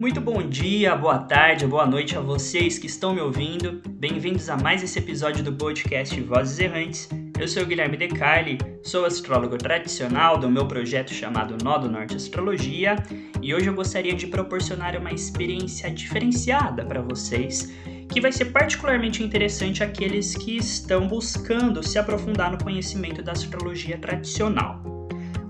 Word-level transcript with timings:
Muito 0.00 0.20
bom 0.20 0.48
dia, 0.48 0.94
boa 0.94 1.18
tarde, 1.18 1.66
boa 1.66 1.84
noite 1.84 2.16
a 2.16 2.20
vocês 2.20 2.78
que 2.78 2.86
estão 2.86 3.12
me 3.12 3.20
ouvindo. 3.20 3.82
Bem-vindos 3.88 4.48
a 4.48 4.56
mais 4.56 4.80
esse 4.80 4.96
episódio 4.96 5.42
do 5.42 5.52
podcast 5.52 6.20
Vozes 6.20 6.56
Errantes. 6.60 7.08
Eu 7.36 7.48
sou 7.48 7.64
o 7.64 7.66
Guilherme 7.66 7.96
Decarli, 7.96 8.58
sou 8.80 9.04
astrólogo 9.04 9.58
tradicional 9.58 10.38
do 10.38 10.48
meu 10.48 10.68
projeto 10.68 11.12
chamado 11.12 11.56
Nó 11.64 11.78
do 11.78 11.90
Norte 11.90 12.14
Astrologia 12.14 12.94
e 13.42 13.52
hoje 13.52 13.66
eu 13.66 13.74
gostaria 13.74 14.14
de 14.14 14.28
proporcionar 14.28 14.96
uma 14.96 15.10
experiência 15.10 15.90
diferenciada 15.90 16.84
para 16.84 17.02
vocês 17.02 17.74
que 18.08 18.20
vai 18.20 18.30
ser 18.30 18.46
particularmente 18.46 19.24
interessante 19.24 19.82
àqueles 19.82 20.36
que 20.36 20.58
estão 20.58 21.08
buscando 21.08 21.82
se 21.82 21.98
aprofundar 21.98 22.52
no 22.52 22.62
conhecimento 22.62 23.20
da 23.20 23.32
astrologia 23.32 23.98
tradicional. 23.98 24.80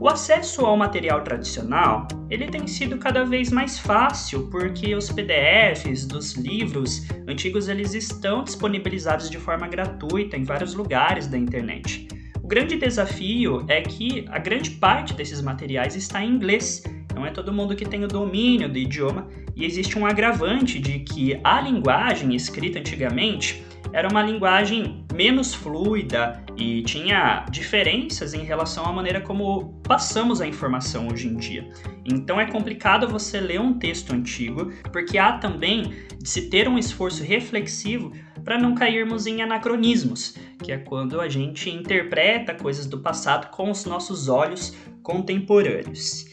O 0.00 0.08
acesso 0.08 0.64
ao 0.64 0.76
material 0.76 1.22
tradicional 1.22 2.06
ele 2.30 2.46
tem 2.46 2.68
sido 2.68 2.98
cada 2.98 3.24
vez 3.24 3.50
mais 3.50 3.80
fácil 3.80 4.48
porque 4.48 4.94
os 4.94 5.10
PDFs 5.10 6.06
dos 6.06 6.34
livros 6.34 7.08
antigos 7.26 7.68
eles 7.68 7.94
estão 7.94 8.44
disponibilizados 8.44 9.28
de 9.28 9.38
forma 9.38 9.66
gratuita 9.66 10.36
em 10.36 10.44
vários 10.44 10.72
lugares 10.74 11.26
da 11.26 11.36
internet. 11.36 12.06
O 12.40 12.46
grande 12.46 12.76
desafio 12.76 13.64
é 13.66 13.82
que 13.82 14.24
a 14.28 14.38
grande 14.38 14.70
parte 14.70 15.14
desses 15.14 15.40
materiais 15.42 15.96
está 15.96 16.22
em 16.22 16.30
inglês 16.30 16.84
não 17.18 17.26
é 17.26 17.32
todo 17.32 17.52
mundo 17.52 17.74
que 17.74 17.84
tem 17.84 18.04
o 18.04 18.08
domínio 18.08 18.68
do 18.68 18.78
idioma 18.78 19.26
e 19.56 19.64
existe 19.64 19.98
um 19.98 20.06
agravante 20.06 20.78
de 20.78 21.00
que 21.00 21.40
a 21.42 21.60
linguagem 21.60 22.32
escrita 22.36 22.78
antigamente 22.78 23.64
era 23.92 24.06
uma 24.08 24.22
linguagem 24.22 25.04
menos 25.18 25.52
fluida 25.52 26.40
e 26.56 26.80
tinha 26.82 27.44
diferenças 27.50 28.34
em 28.34 28.44
relação 28.44 28.84
à 28.84 28.92
maneira 28.92 29.20
como 29.20 29.80
passamos 29.82 30.40
a 30.40 30.46
informação 30.46 31.08
hoje 31.08 31.26
em 31.26 31.34
dia. 31.34 31.68
Então 32.04 32.40
é 32.40 32.46
complicado 32.46 33.08
você 33.08 33.40
ler 33.40 33.60
um 33.60 33.76
texto 33.76 34.14
antigo, 34.14 34.70
porque 34.92 35.18
há 35.18 35.32
também 35.32 35.92
de 36.22 36.28
se 36.28 36.48
ter 36.48 36.68
um 36.68 36.78
esforço 36.78 37.24
reflexivo 37.24 38.12
para 38.44 38.56
não 38.56 38.76
cairmos 38.76 39.26
em 39.26 39.42
anacronismos, 39.42 40.36
que 40.62 40.70
é 40.70 40.78
quando 40.78 41.20
a 41.20 41.28
gente 41.28 41.68
interpreta 41.68 42.54
coisas 42.54 42.86
do 42.86 43.00
passado 43.00 43.50
com 43.50 43.72
os 43.72 43.84
nossos 43.86 44.28
olhos 44.28 44.72
contemporâneos. 45.02 46.27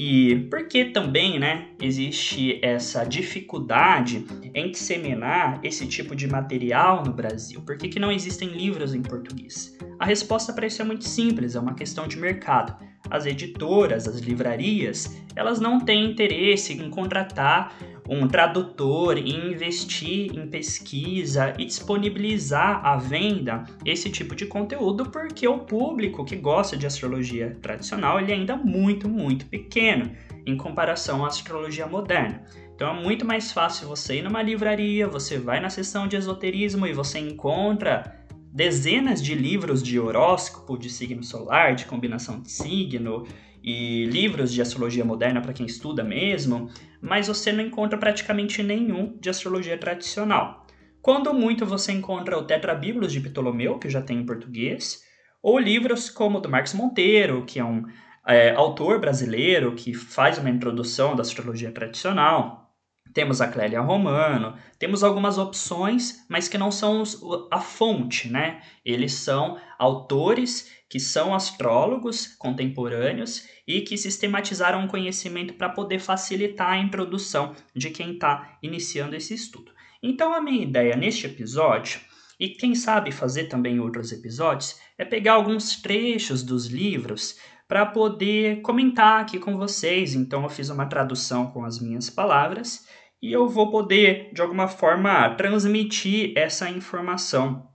E 0.00 0.46
por 0.48 0.68
que 0.68 0.84
também 0.84 1.40
né, 1.40 1.70
existe 1.82 2.60
essa 2.62 3.02
dificuldade 3.02 4.24
em 4.54 4.70
disseminar 4.70 5.58
esse 5.64 5.88
tipo 5.88 6.14
de 6.14 6.28
material 6.28 7.02
no 7.04 7.12
Brasil? 7.12 7.60
Por 7.62 7.76
que, 7.76 7.88
que 7.88 7.98
não 7.98 8.12
existem 8.12 8.50
livros 8.50 8.94
em 8.94 9.02
português? 9.02 9.76
A 9.98 10.04
resposta 10.04 10.52
para 10.52 10.68
isso 10.68 10.80
é 10.80 10.84
muito 10.84 11.02
simples, 11.02 11.56
é 11.56 11.58
uma 11.58 11.74
questão 11.74 12.06
de 12.06 12.16
mercado. 12.16 12.76
As 13.10 13.26
editoras, 13.26 14.06
as 14.06 14.20
livrarias, 14.20 15.20
elas 15.34 15.58
não 15.58 15.80
têm 15.80 16.12
interesse 16.12 16.74
em 16.74 16.88
contratar 16.90 17.76
um 18.08 18.26
tradutor 18.26 19.18
e 19.18 19.30
investir 19.30 20.34
em 20.34 20.48
pesquisa 20.48 21.52
e 21.58 21.64
disponibilizar 21.64 22.84
à 22.84 22.96
venda 22.96 23.64
esse 23.84 24.08
tipo 24.08 24.34
de 24.34 24.46
conteúdo 24.46 25.10
porque 25.10 25.46
o 25.46 25.58
público 25.58 26.24
que 26.24 26.36
gosta 26.36 26.76
de 26.76 26.86
astrologia 26.86 27.58
tradicional 27.60 28.18
ele 28.18 28.32
é 28.32 28.34
ainda 28.34 28.56
muito, 28.56 29.08
muito 29.08 29.46
pequeno 29.46 30.10
em 30.46 30.56
comparação 30.56 31.24
à 31.24 31.28
astrologia 31.28 31.86
moderna. 31.86 32.42
Então 32.74 32.96
é 32.96 33.02
muito 33.02 33.26
mais 33.26 33.52
fácil 33.52 33.88
você 33.88 34.18
ir 34.18 34.22
numa 34.22 34.40
livraria, 34.40 35.06
você 35.06 35.36
vai 35.36 35.60
na 35.60 35.68
seção 35.68 36.08
de 36.08 36.16
esoterismo 36.16 36.86
e 36.86 36.92
você 36.92 37.18
encontra 37.18 38.16
dezenas 38.50 39.22
de 39.22 39.34
livros 39.34 39.82
de 39.82 40.00
horóscopo, 40.00 40.78
de 40.78 40.88
signo 40.88 41.22
solar, 41.22 41.74
de 41.74 41.84
combinação 41.84 42.40
de 42.40 42.50
signo, 42.50 43.26
e 43.62 44.04
livros 44.06 44.52
de 44.52 44.62
astrologia 44.62 45.04
moderna 45.04 45.40
para 45.40 45.52
quem 45.52 45.66
estuda 45.66 46.02
mesmo, 46.02 46.70
mas 47.00 47.28
você 47.28 47.52
não 47.52 47.64
encontra 47.64 47.98
praticamente 47.98 48.62
nenhum 48.62 49.16
de 49.18 49.30
astrologia 49.30 49.78
tradicional. 49.78 50.66
Quando 51.00 51.32
muito 51.32 51.64
você 51.64 51.92
encontra 51.92 52.36
o 52.36 52.44
Tetrabíblos 52.44 53.12
de 53.12 53.20
Ptolomeu, 53.20 53.78
que 53.78 53.88
já 53.88 54.02
tem 54.02 54.18
em 54.18 54.26
português, 54.26 55.02
ou 55.42 55.58
livros 55.58 56.10
como 56.10 56.38
o 56.38 56.40
do 56.40 56.48
Marcos 56.48 56.74
Monteiro, 56.74 57.44
que 57.44 57.60
é 57.60 57.64
um 57.64 57.84
é, 58.26 58.50
autor 58.54 59.00
brasileiro 59.00 59.74
que 59.74 59.94
faz 59.94 60.38
uma 60.38 60.50
introdução 60.50 61.14
da 61.16 61.22
astrologia 61.22 61.72
tradicional. 61.72 62.74
Temos 63.14 63.40
a 63.40 63.48
Clélia 63.48 63.80
Romano, 63.80 64.54
temos 64.78 65.02
algumas 65.02 65.38
opções, 65.38 66.26
mas 66.28 66.46
que 66.46 66.58
não 66.58 66.70
são 66.70 67.02
a 67.50 67.58
fonte, 67.58 68.28
né? 68.28 68.60
Eles 68.84 69.14
são 69.14 69.58
autores 69.78 70.70
que 70.90 71.00
são 71.00 71.34
astrólogos 71.34 72.26
contemporâneos 72.26 73.48
e 73.68 73.82
que 73.82 73.98
sistematizaram 73.98 74.86
o 74.86 74.88
conhecimento 74.88 75.52
para 75.52 75.68
poder 75.68 75.98
facilitar 75.98 76.70
a 76.70 76.78
introdução 76.78 77.54
de 77.76 77.90
quem 77.90 78.14
está 78.14 78.56
iniciando 78.62 79.14
esse 79.14 79.34
estudo. 79.34 79.70
Então, 80.02 80.32
a 80.32 80.40
minha 80.40 80.62
ideia 80.62 80.96
neste 80.96 81.26
episódio, 81.26 82.00
e 82.40 82.48
quem 82.48 82.74
sabe 82.74 83.12
fazer 83.12 83.44
também 83.44 83.78
outros 83.78 84.10
episódios, 84.10 84.80
é 84.96 85.04
pegar 85.04 85.34
alguns 85.34 85.82
trechos 85.82 86.42
dos 86.42 86.66
livros 86.66 87.38
para 87.66 87.84
poder 87.84 88.62
comentar 88.62 89.20
aqui 89.20 89.38
com 89.38 89.58
vocês. 89.58 90.14
Então, 90.14 90.44
eu 90.44 90.48
fiz 90.48 90.70
uma 90.70 90.86
tradução 90.86 91.48
com 91.50 91.62
as 91.62 91.78
minhas 91.78 92.08
palavras 92.08 92.88
e 93.20 93.30
eu 93.30 93.46
vou 93.48 93.70
poder, 93.70 94.32
de 94.32 94.40
alguma 94.40 94.66
forma, 94.66 95.34
transmitir 95.34 96.32
essa 96.34 96.70
informação 96.70 97.68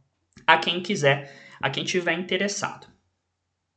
a 0.47 0.57
quem 0.57 0.81
quiser, 0.81 1.31
a 1.61 1.69
quem 1.69 1.83
tiver 1.83 2.13
interessado. 2.13 2.92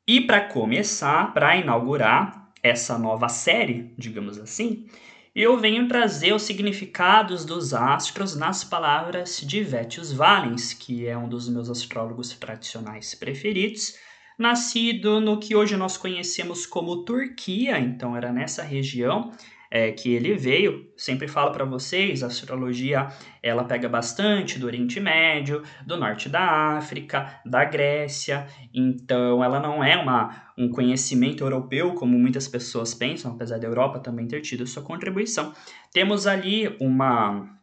E 0.08 0.20
para 0.20 0.40
começar, 0.40 1.34
para 1.34 1.56
inaugurar 1.56 2.52
essa 2.62 2.96
nova 2.96 3.28
série, 3.28 3.92
digamos 3.98 4.38
assim, 4.38 4.86
eu 5.34 5.58
venho 5.58 5.88
trazer 5.88 6.32
os 6.32 6.42
significados 6.42 7.44
dos 7.44 7.74
astros 7.74 8.36
nas 8.36 8.62
palavras 8.62 9.40
de 9.40 9.64
Vétius 9.64 10.12
Valens, 10.12 10.72
que 10.72 11.08
é 11.08 11.18
um 11.18 11.28
dos 11.28 11.48
meus 11.48 11.68
astrólogos 11.68 12.30
tradicionais 12.30 13.16
preferidos, 13.16 13.98
nascido 14.38 15.20
no 15.20 15.40
que 15.40 15.56
hoje 15.56 15.76
nós 15.76 15.96
conhecemos 15.96 16.66
como 16.66 17.04
Turquia, 17.04 17.78
então 17.80 18.16
era 18.16 18.32
nessa 18.32 18.62
região, 18.62 19.32
é, 19.70 19.92
que 19.92 20.12
ele 20.14 20.34
veio. 20.34 20.86
Sempre 20.96 21.28
falo 21.28 21.52
para 21.52 21.64
vocês, 21.64 22.22
a 22.22 22.26
astrologia 22.26 23.08
ela 23.42 23.64
pega 23.64 23.88
bastante 23.88 24.58
do 24.58 24.66
Oriente 24.66 24.98
Médio, 25.00 25.62
do 25.86 25.96
norte 25.96 26.28
da 26.28 26.76
África, 26.76 27.40
da 27.44 27.64
Grécia. 27.64 28.46
Então, 28.72 29.42
ela 29.42 29.60
não 29.60 29.82
é 29.82 29.96
uma, 29.96 30.52
um 30.56 30.68
conhecimento 30.68 31.44
europeu 31.44 31.94
como 31.94 32.18
muitas 32.18 32.48
pessoas 32.48 32.94
pensam, 32.94 33.32
apesar 33.32 33.58
da 33.58 33.66
Europa 33.66 33.98
também 34.00 34.26
ter 34.26 34.40
tido 34.40 34.66
sua 34.66 34.82
contribuição. 34.82 35.52
Temos 35.92 36.26
ali 36.26 36.76
uma 36.80 37.55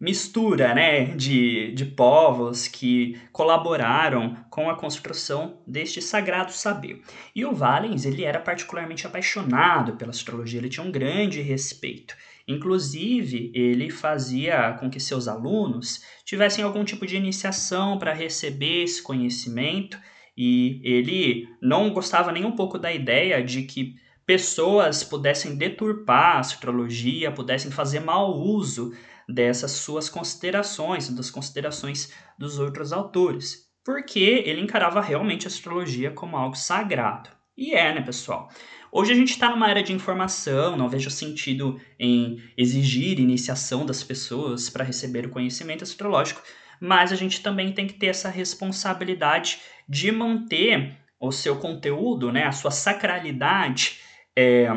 mistura 0.00 0.74
né, 0.74 1.04
de, 1.16 1.72
de 1.72 1.84
povos 1.84 2.68
que 2.68 3.18
colaboraram 3.32 4.36
com 4.50 4.68
a 4.68 4.76
construção 4.76 5.60
deste 5.66 6.02
sagrado 6.02 6.52
saber. 6.52 7.02
E 7.34 7.44
o 7.44 7.54
Valens 7.54 8.04
ele 8.04 8.24
era 8.24 8.40
particularmente 8.40 9.06
apaixonado 9.06 9.96
pela 9.96 10.10
astrologia, 10.10 10.58
ele 10.58 10.68
tinha 10.68 10.86
um 10.86 10.92
grande 10.92 11.40
respeito. 11.40 12.14
Inclusive, 12.46 13.50
ele 13.54 13.88
fazia 13.90 14.76
com 14.78 14.90
que 14.90 15.00
seus 15.00 15.26
alunos 15.26 16.04
tivessem 16.24 16.62
algum 16.62 16.84
tipo 16.84 17.06
de 17.06 17.16
iniciação 17.16 17.98
para 17.98 18.12
receber 18.12 18.82
esse 18.82 19.02
conhecimento, 19.02 19.98
e 20.36 20.80
ele 20.84 21.48
não 21.62 21.90
gostava 21.90 22.32
nem 22.32 22.44
um 22.44 22.52
pouco 22.52 22.78
da 22.78 22.92
ideia 22.92 23.42
de 23.42 23.62
que 23.62 23.94
pessoas 24.26 25.04
pudessem 25.04 25.56
deturpar 25.56 26.36
a 26.36 26.40
astrologia, 26.40 27.30
pudessem 27.30 27.70
fazer 27.70 28.00
mau 28.00 28.36
uso 28.36 28.92
dessas 29.28 29.72
suas 29.72 30.08
considerações, 30.08 31.08
das 31.08 31.30
considerações 31.30 32.12
dos 32.38 32.58
outros 32.58 32.92
autores, 32.92 33.64
porque 33.84 34.42
ele 34.46 34.60
encarava 34.60 35.00
realmente 35.00 35.46
a 35.46 35.50
astrologia 35.50 36.10
como 36.10 36.36
algo 36.36 36.56
sagrado. 36.56 37.30
E 37.56 37.72
é, 37.72 37.94
né, 37.94 38.00
pessoal? 38.00 38.48
Hoje 38.90 39.12
a 39.12 39.14
gente 39.14 39.30
está 39.30 39.50
numa 39.50 39.70
era 39.70 39.82
de 39.82 39.92
informação, 39.92 40.76
não 40.76 40.88
vejo 40.88 41.10
sentido 41.10 41.80
em 41.98 42.42
exigir 42.56 43.18
iniciação 43.18 43.84
das 43.84 44.02
pessoas 44.02 44.70
para 44.70 44.84
receber 44.84 45.26
o 45.26 45.30
conhecimento 45.30 45.84
astrológico, 45.84 46.42
mas 46.80 47.12
a 47.12 47.16
gente 47.16 47.42
também 47.42 47.72
tem 47.72 47.86
que 47.86 47.94
ter 47.94 48.06
essa 48.06 48.28
responsabilidade 48.28 49.60
de 49.88 50.10
manter 50.10 50.96
o 51.20 51.30
seu 51.30 51.56
conteúdo, 51.56 52.32
né, 52.32 52.44
a 52.44 52.52
sua 52.52 52.70
sacralidade 52.70 54.00
é, 54.36 54.68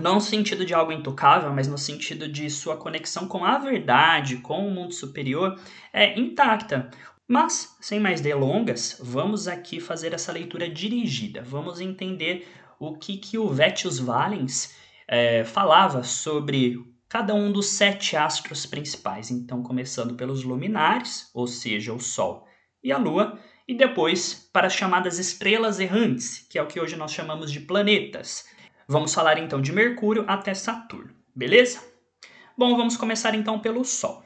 não 0.00 0.14
no 0.14 0.20
sentido 0.20 0.64
de 0.64 0.74
algo 0.74 0.92
intocável, 0.92 1.52
mas 1.52 1.68
no 1.68 1.76
sentido 1.76 2.28
de 2.28 2.48
sua 2.48 2.76
conexão 2.76 3.26
com 3.28 3.44
a 3.44 3.58
verdade, 3.58 4.38
com 4.38 4.66
o 4.66 4.70
mundo 4.70 4.92
superior, 4.92 5.58
é 5.92 6.18
intacta. 6.18 6.90
Mas, 7.28 7.76
sem 7.80 8.00
mais 8.00 8.20
delongas, 8.20 8.98
vamos 9.00 9.48
aqui 9.48 9.80
fazer 9.80 10.12
essa 10.12 10.32
leitura 10.32 10.68
dirigida. 10.68 11.42
Vamos 11.42 11.80
entender 11.80 12.48
o 12.78 12.96
que, 12.96 13.16
que 13.16 13.38
o 13.38 13.48
Vétius 13.48 13.98
Valens 13.98 14.74
é, 15.06 15.44
falava 15.44 16.02
sobre 16.02 16.78
cada 17.08 17.34
um 17.34 17.52
dos 17.52 17.66
sete 17.66 18.16
astros 18.16 18.66
principais. 18.66 19.30
Então, 19.30 19.62
começando 19.62 20.14
pelos 20.14 20.42
luminares, 20.42 21.30
ou 21.34 21.46
seja, 21.46 21.92
o 21.92 22.00
Sol 22.00 22.46
e 22.82 22.90
a 22.90 22.98
Lua, 22.98 23.38
e 23.68 23.74
depois 23.74 24.48
para 24.52 24.66
as 24.66 24.74
chamadas 24.74 25.18
estrelas 25.18 25.78
errantes, 25.78 26.46
que 26.50 26.58
é 26.58 26.62
o 26.62 26.66
que 26.66 26.80
hoje 26.80 26.96
nós 26.96 27.12
chamamos 27.12 27.52
de 27.52 27.60
planetas 27.60 28.44
Vamos 28.92 29.14
falar 29.14 29.38
então 29.38 29.58
de 29.58 29.72
Mercúrio 29.72 30.22
até 30.28 30.52
Saturno, 30.52 31.14
beleza? 31.34 31.82
Bom, 32.58 32.76
vamos 32.76 32.94
começar 32.94 33.34
então 33.34 33.58
pelo 33.58 33.86
Sol. 33.86 34.22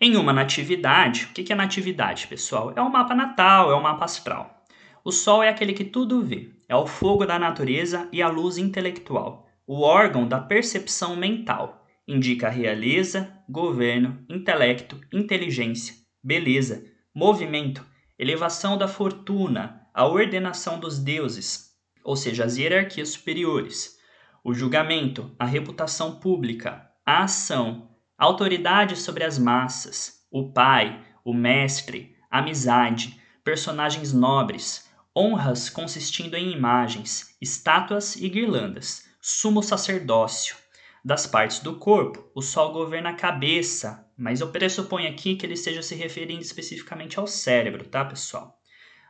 Em 0.00 0.16
uma 0.16 0.32
natividade, 0.32 1.26
o 1.26 1.32
que 1.32 1.52
é 1.52 1.54
natividade, 1.54 2.26
pessoal? 2.26 2.72
É 2.74 2.82
o 2.82 2.86
um 2.86 2.90
mapa 2.90 3.14
natal, 3.14 3.70
é 3.70 3.74
o 3.74 3.78
um 3.78 3.82
mapa 3.82 4.06
astral. 4.06 4.64
O 5.04 5.12
Sol 5.12 5.40
é 5.40 5.48
aquele 5.48 5.72
que 5.72 5.84
tudo 5.84 6.20
vê, 6.20 6.50
é 6.68 6.74
o 6.74 6.84
fogo 6.84 7.24
da 7.24 7.38
natureza 7.38 8.08
e 8.10 8.20
a 8.20 8.26
luz 8.26 8.58
intelectual, 8.58 9.46
o 9.64 9.82
órgão 9.82 10.26
da 10.26 10.40
percepção 10.40 11.14
mental. 11.14 11.86
Indica 12.04 12.48
realeza, 12.48 13.32
governo, 13.48 14.18
intelecto, 14.28 15.00
inteligência, 15.12 15.94
beleza, 16.20 16.84
movimento, 17.14 17.86
elevação 18.18 18.76
da 18.76 18.88
fortuna, 18.88 19.86
a 19.94 20.08
ordenação 20.08 20.80
dos 20.80 20.98
deuses, 20.98 21.68
ou 22.02 22.16
seja, 22.16 22.44
as 22.44 22.56
hierarquias 22.56 23.10
superiores, 23.10 23.96
o 24.44 24.54
julgamento, 24.54 25.34
a 25.38 25.44
reputação 25.44 26.18
pública, 26.20 26.90
a 27.04 27.24
ação, 27.24 27.88
a 28.16 28.24
autoridade 28.24 28.96
sobre 28.96 29.24
as 29.24 29.38
massas, 29.38 30.26
o 30.30 30.52
pai, 30.52 31.04
o 31.24 31.32
mestre, 31.32 32.16
amizade, 32.30 33.20
personagens 33.44 34.12
nobres, 34.12 34.88
honras 35.16 35.68
consistindo 35.68 36.34
em 36.34 36.52
imagens, 36.52 37.36
estátuas 37.40 38.16
e 38.16 38.28
guirlandas, 38.28 39.08
sumo 39.20 39.62
sacerdócio. 39.62 40.56
Das 41.04 41.26
partes 41.26 41.60
do 41.60 41.76
corpo, 41.76 42.30
o 42.34 42.42
sol 42.42 42.72
governa 42.72 43.10
a 43.10 43.14
cabeça, 43.14 44.06
mas 44.16 44.40
eu 44.40 44.50
pressuponho 44.50 45.08
aqui 45.08 45.36
que 45.36 45.46
ele 45.46 45.54
esteja 45.54 45.80
se 45.80 45.94
referindo 45.94 46.42
especificamente 46.42 47.18
ao 47.18 47.26
cérebro, 47.26 47.84
tá, 47.84 48.04
pessoal? 48.04 48.58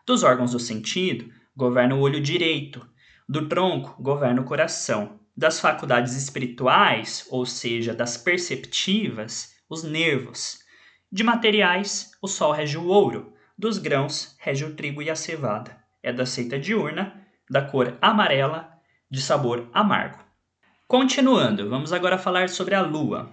Dos 0.07 0.23
órgãos 0.23 0.53
do 0.53 0.61
sentido, 0.61 1.33
governa 1.57 1.95
o 1.95 2.01
olho 2.01 2.21
direito, 2.21 2.87
do 3.29 3.49
tronco, 3.49 4.01
governa 4.03 4.41
o 4.41 4.45
coração, 4.45 5.18
das 5.39 5.61
faculdades 5.61 6.17
espirituais, 6.17 7.25
ou 7.31 7.47
seja, 7.47 7.95
das 7.95 8.17
perceptivas, 8.17 9.55
os 9.71 9.85
nervos. 9.85 10.59
De 11.13 11.23
materiais, 11.23 12.11
o 12.21 12.27
sol 12.27 12.51
rege 12.51 12.77
o 12.77 12.89
ouro, 12.89 13.33
dos 13.57 13.79
grãos 13.79 14.35
rege 14.41 14.65
o 14.65 14.75
trigo 14.75 15.01
e 15.01 15.09
a 15.09 15.15
cevada. 15.15 15.79
É 16.03 16.13
da 16.13 16.27
seita 16.27 16.59
diurna, 16.59 17.25
da 17.49 17.63
cor 17.63 17.97
amarela, 18.03 18.69
de 19.09 19.23
sabor 19.23 19.71
amargo. 19.73 20.19
Continuando, 20.89 21.71
vamos 21.71 21.93
agora 21.93 22.19
falar 22.19 22.49
sobre 22.49 22.75
a 22.75 22.83
lua. 22.83 23.31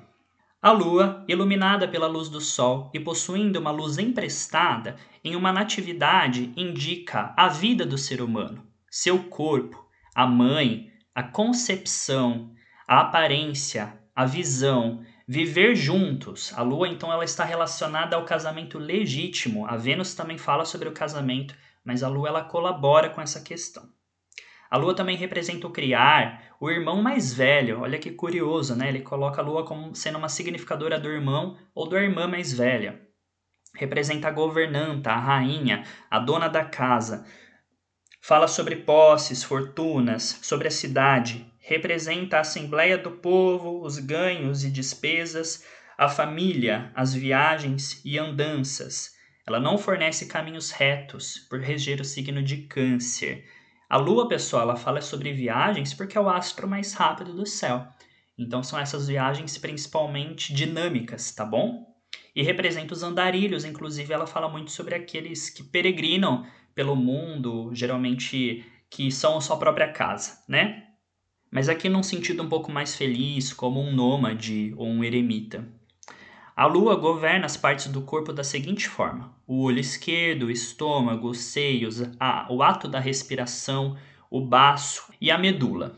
A 0.62 0.72
lua, 0.72 1.26
iluminada 1.28 1.88
pela 1.88 2.06
luz 2.06 2.30
do 2.30 2.40
sol 2.40 2.92
e 2.94 3.00
possuindo 3.00 3.60
uma 3.60 3.72
luz 3.72 3.98
emprestada, 3.98 4.96
em 5.24 5.36
uma 5.36 5.52
natividade 5.52 6.54
indica 6.56 7.34
a 7.36 7.48
vida 7.48 7.84
do 7.84 7.98
ser 7.98 8.22
humano, 8.22 8.64
seu 8.92 9.24
corpo, 9.24 9.84
a 10.14 10.28
mãe, 10.28 10.92
a 11.16 11.24
concepção, 11.24 12.52
a 12.86 13.00
aparência, 13.00 13.98
a 14.14 14.26
visão, 14.26 15.02
viver 15.26 15.74
juntos. 15.74 16.54
A 16.54 16.62
lua 16.62 16.90
então 16.90 17.10
ela 17.10 17.24
está 17.24 17.46
relacionada 17.46 18.18
ao 18.18 18.26
casamento 18.26 18.78
legítimo. 18.78 19.66
A 19.66 19.78
Vênus 19.78 20.14
também 20.14 20.38
fala 20.38 20.66
sobre 20.66 20.90
o 20.90 20.92
casamento, 20.92 21.56
mas 21.86 22.04
a 22.04 22.10
lua 22.10 22.28
ela 22.28 22.44
colabora 22.44 23.10
com 23.10 23.22
essa 23.22 23.42
questão. 23.42 23.90
A 24.70 24.78
lua 24.78 24.94
também 24.94 25.16
representa 25.16 25.66
o 25.66 25.72
criar, 25.72 26.54
o 26.60 26.70
irmão 26.70 27.02
mais 27.02 27.34
velho. 27.34 27.80
Olha 27.80 27.98
que 27.98 28.12
curioso, 28.12 28.76
né? 28.76 28.90
Ele 28.90 29.00
coloca 29.00 29.42
a 29.42 29.46
lua 29.46 29.64
como 29.64 29.96
sendo 29.96 30.18
uma 30.18 30.28
significadora 30.28 31.00
do 31.00 31.08
irmão 31.08 31.58
ou 31.74 31.88
da 31.88 32.02
irmã 32.02 32.28
mais 32.28 32.52
velha. 32.52 33.00
Representa 33.74 34.28
a 34.28 34.32
governanta, 34.32 35.12
a 35.12 35.20
rainha, 35.20 35.86
a 36.12 36.20
dona 36.20 36.50
da 36.50 36.66
casa. 36.66 37.26
Fala 38.28 38.48
sobre 38.48 38.78
posses, 38.78 39.44
fortunas, 39.44 40.40
sobre 40.42 40.68
a 40.68 40.72
cidade, 40.72 41.46
representa 41.60 42.38
a 42.38 42.40
Assembleia 42.40 42.98
do 42.98 43.12
Povo, 43.12 43.86
os 43.86 44.00
ganhos 44.00 44.64
e 44.64 44.72
despesas, 44.72 45.64
a 45.96 46.10
família, 46.10 46.92
as 46.96 47.14
viagens 47.14 48.02
e 48.04 48.18
andanças. 48.18 49.12
Ela 49.46 49.60
não 49.60 49.78
fornece 49.78 50.26
caminhos 50.26 50.72
retos, 50.72 51.38
por 51.48 51.60
reger 51.60 52.02
o 52.02 52.04
signo 52.04 52.42
de 52.42 52.64
Câncer. 52.64 53.46
A 53.88 53.96
Lua, 53.96 54.28
pessoal, 54.28 54.64
ela 54.64 54.76
fala 54.76 55.02
sobre 55.02 55.32
viagens 55.32 55.94
porque 55.94 56.18
é 56.18 56.22
o 56.22 56.28
astro 56.28 56.68
mais 56.68 56.96
rápido 56.96 57.32
do 57.32 57.46
céu. 57.46 57.88
Então 58.36 58.64
são 58.64 58.80
essas 58.80 59.08
viagens 59.08 59.56
principalmente 59.56 60.52
dinâmicas, 60.52 61.32
tá 61.32 61.46
bom? 61.46 61.94
E 62.36 62.42
representa 62.42 62.92
os 62.92 63.04
andarilhos, 63.04 63.64
inclusive 63.64 64.12
ela 64.12 64.26
fala 64.26 64.50
muito 64.50 64.72
sobre 64.72 64.96
aqueles 64.96 65.52
que 65.52 65.64
peregrinam 65.64 66.44
pelo 66.76 66.96
mundo, 66.96 67.72
geralmente 67.74 68.66
que 68.90 69.10
são 69.10 69.38
a 69.38 69.42
sua 69.42 69.58
própria 69.58 69.92
casa, 69.92 70.44
né? 70.48 70.84
Mas 71.50 71.70
aqui 71.70 71.88
num 71.88 72.04
sentido 72.04 72.44
um 72.44 72.50
pouco 72.50 72.72
mais 72.72 72.96
feliz, 72.96 73.54
como 73.54 73.82
um 73.82 73.94
nômade 73.94 74.74
ou 74.76 74.88
um 74.88 75.04
eremita. 75.04 75.66
A 76.56 76.66
lua 76.66 76.96
governa 76.96 77.46
as 77.46 77.58
partes 77.58 77.88
do 77.88 78.02
corpo 78.02 78.32
da 78.32 78.44
seguinte 78.44 78.88
forma: 78.88 79.34
o 79.48 79.64
olho 79.64 79.80
esquerdo, 79.80 80.48
o 80.48 80.52
estômago, 80.52 81.30
os 81.30 81.40
seios, 81.40 82.02
a, 82.20 82.48
o 82.50 82.62
ato 82.62 82.88
da 82.88 83.00
respiração, 83.00 83.98
o 84.30 84.42
baço 84.42 85.12
e 85.20 85.32
a 85.32 85.38
medula. 85.38 85.98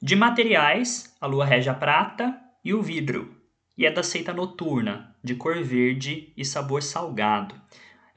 De 0.00 0.16
materiais, 0.16 1.16
a 1.20 1.26
lua 1.26 1.44
rege 1.44 1.68
a 1.68 1.74
prata 1.74 2.38
e 2.64 2.74
o 2.74 2.82
vidro, 2.82 3.34
e 3.76 3.86
é 3.86 3.90
da 3.90 4.02
seita 4.02 4.32
noturna, 4.32 5.14
de 5.22 5.34
cor 5.34 5.62
verde 5.62 6.32
e 6.36 6.44
sabor 6.44 6.82
salgado. 6.82 7.54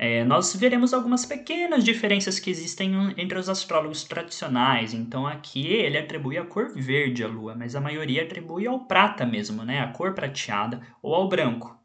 É, 0.01 0.23
nós 0.23 0.55
veremos 0.55 0.93
algumas 0.93 1.25
pequenas 1.25 1.83
diferenças 1.83 2.39
que 2.39 2.49
existem 2.49 3.13
entre 3.17 3.37
os 3.37 3.49
astrólogos 3.49 4.05
tradicionais. 4.05 4.93
Então 4.93 5.27
aqui 5.27 5.67
ele 5.67 5.97
atribui 5.97 6.37
a 6.37 6.45
cor 6.45 6.71
verde 6.73 7.21
à 7.21 7.27
lua, 7.27 7.53
mas 7.53 7.75
a 7.75 7.81
maioria 7.81 8.23
atribui 8.23 8.65
ao 8.65 8.85
prata 8.85 9.25
mesmo, 9.25 9.61
né? 9.65 9.81
A 9.81 9.87
cor 9.87 10.13
prateada 10.13 10.81
ou 11.03 11.13
ao 11.13 11.27
branco. 11.27 11.77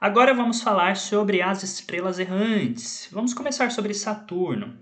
Agora 0.00 0.34
vamos 0.34 0.62
falar 0.62 0.96
sobre 0.96 1.40
as 1.40 1.62
estrelas 1.62 2.18
errantes. 2.18 3.08
Vamos 3.12 3.32
começar 3.32 3.70
sobre 3.70 3.94
Saturno. 3.94 4.76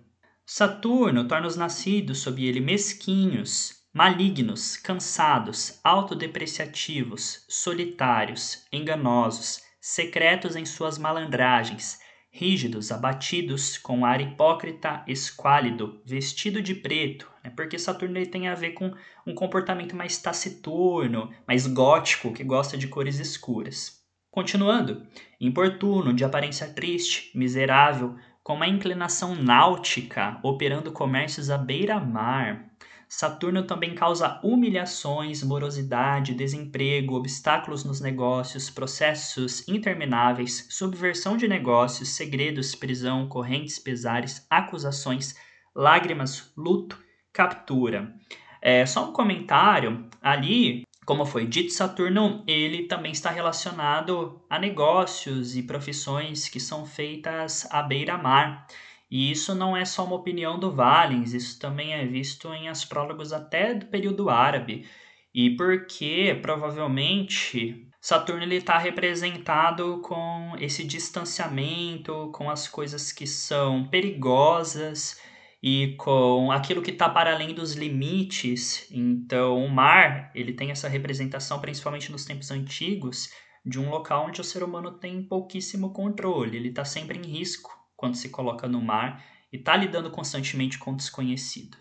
Saturno 0.46 1.28
torna 1.28 1.46
os 1.46 1.56
nascidos 1.56 2.20
sob 2.20 2.42
ele 2.42 2.58
mesquinhos, 2.58 3.82
malignos, 3.92 4.78
cansados, 4.78 5.78
autodepreciativos, 5.84 7.44
solitários, 7.50 8.64
enganosos, 8.72 9.60
secretos 9.78 10.56
em 10.56 10.64
suas 10.64 10.96
malandragens 10.96 12.00
rígidos, 12.32 12.90
abatidos, 12.90 13.76
com 13.76 14.06
ar 14.06 14.20
hipócrita, 14.20 15.04
esquálido, 15.06 16.00
vestido 16.04 16.62
de 16.62 16.74
preto, 16.74 17.30
né? 17.44 17.52
porque 17.54 17.78
Saturno 17.78 18.16
ele 18.16 18.26
tem 18.26 18.48
a 18.48 18.54
ver 18.54 18.70
com 18.70 18.90
um 19.26 19.34
comportamento 19.34 19.94
mais 19.94 20.16
taciturno, 20.16 21.30
mais 21.46 21.66
gótico, 21.66 22.32
que 22.32 22.42
gosta 22.42 22.78
de 22.78 22.88
cores 22.88 23.20
escuras. 23.20 24.00
Continuando, 24.30 25.06
importuno, 25.38 26.14
de 26.14 26.24
aparência 26.24 26.66
triste, 26.66 27.30
miserável, 27.36 28.16
com 28.42 28.54
uma 28.54 28.66
inclinação 28.66 29.34
náutica, 29.34 30.40
operando 30.42 30.90
comércios 30.90 31.50
à 31.50 31.58
beira-mar, 31.58 32.66
Saturno 33.14 33.64
também 33.64 33.94
causa 33.94 34.40
humilhações, 34.42 35.42
morosidade, 35.42 36.32
desemprego, 36.32 37.14
obstáculos 37.14 37.84
nos 37.84 38.00
negócios, 38.00 38.70
processos 38.70 39.68
intermináveis, 39.68 40.66
subversão 40.70 41.36
de 41.36 41.46
negócios, 41.46 42.08
segredos, 42.08 42.74
prisão, 42.74 43.28
correntes, 43.28 43.78
pesares, 43.78 44.46
acusações, 44.48 45.36
lágrimas, 45.76 46.54
luto, 46.56 46.98
captura. 47.34 48.14
É, 48.62 48.86
só 48.86 49.10
um 49.10 49.12
comentário 49.12 50.08
ali, 50.22 50.82
como 51.04 51.26
foi 51.26 51.46
dito, 51.46 51.70
Saturno 51.70 52.42
ele 52.46 52.84
também 52.84 53.12
está 53.12 53.30
relacionado 53.30 54.40
a 54.48 54.58
negócios 54.58 55.54
e 55.54 55.62
profissões 55.62 56.48
que 56.48 56.58
são 56.58 56.86
feitas 56.86 57.68
à 57.70 57.82
beira-mar. 57.82 58.66
E 59.12 59.30
isso 59.30 59.54
não 59.54 59.76
é 59.76 59.84
só 59.84 60.06
uma 60.06 60.16
opinião 60.16 60.58
do 60.58 60.72
Valens, 60.72 61.34
isso 61.34 61.58
também 61.60 61.92
é 61.92 62.06
visto 62.06 62.48
em 62.54 62.70
astrólogos 62.70 63.30
até 63.30 63.74
do 63.74 63.84
período 63.84 64.30
árabe. 64.30 64.88
E 65.34 65.50
porque 65.54 66.38
provavelmente 66.40 67.86
Saturno 68.00 68.50
está 68.54 68.78
representado 68.78 70.00
com 70.00 70.54
esse 70.58 70.82
distanciamento, 70.82 72.30
com 72.32 72.48
as 72.48 72.66
coisas 72.66 73.12
que 73.12 73.26
são 73.26 73.86
perigosas 73.88 75.20
e 75.62 75.94
com 75.98 76.50
aquilo 76.50 76.80
que 76.80 76.90
está 76.90 77.06
para 77.06 77.34
além 77.34 77.52
dos 77.52 77.74
limites. 77.74 78.90
Então, 78.90 79.62
o 79.62 79.68
mar 79.68 80.30
ele 80.34 80.54
tem 80.54 80.70
essa 80.70 80.88
representação, 80.88 81.60
principalmente 81.60 82.10
nos 82.10 82.24
tempos 82.24 82.50
antigos, 82.50 83.28
de 83.62 83.78
um 83.78 83.90
local 83.90 84.26
onde 84.26 84.40
o 84.40 84.44
ser 84.44 84.62
humano 84.62 84.92
tem 84.92 85.22
pouquíssimo 85.22 85.92
controle, 85.92 86.56
ele 86.56 86.70
está 86.70 86.82
sempre 86.82 87.18
em 87.18 87.30
risco 87.30 87.81
quando 88.02 88.16
se 88.16 88.30
coloca 88.30 88.66
no 88.66 88.82
mar 88.82 89.24
e 89.52 89.56
está 89.56 89.76
lidando 89.76 90.10
constantemente 90.10 90.76
com 90.76 90.90
o 90.90 90.96
desconhecido. 90.96 91.78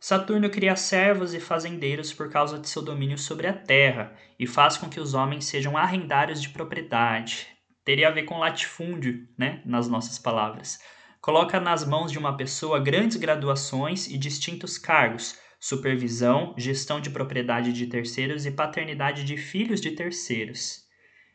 Saturno 0.00 0.50
cria 0.50 0.74
servos 0.74 1.34
e 1.34 1.38
fazendeiros 1.38 2.12
por 2.12 2.28
causa 2.28 2.58
de 2.58 2.68
seu 2.68 2.82
domínio 2.82 3.16
sobre 3.16 3.46
a 3.46 3.52
terra 3.52 4.12
e 4.36 4.44
faz 4.44 4.76
com 4.76 4.88
que 4.88 4.98
os 4.98 5.14
homens 5.14 5.44
sejam 5.44 5.76
arrendários 5.76 6.42
de 6.42 6.48
propriedade. 6.48 7.46
Teria 7.84 8.08
a 8.08 8.10
ver 8.10 8.24
com 8.24 8.40
latifúndio, 8.40 9.28
né, 9.38 9.62
nas 9.64 9.86
nossas 9.86 10.18
palavras. 10.18 10.80
Coloca 11.20 11.60
nas 11.60 11.86
mãos 11.86 12.10
de 12.10 12.18
uma 12.18 12.36
pessoa 12.36 12.80
grandes 12.80 13.16
graduações 13.16 14.08
e 14.08 14.18
distintos 14.18 14.76
cargos, 14.78 15.38
supervisão, 15.60 16.56
gestão 16.58 17.00
de 17.00 17.08
propriedade 17.08 17.72
de 17.72 17.86
terceiros 17.86 18.46
e 18.46 18.50
paternidade 18.50 19.22
de 19.22 19.36
filhos 19.36 19.80
de 19.80 19.92
terceiros. 19.92 20.90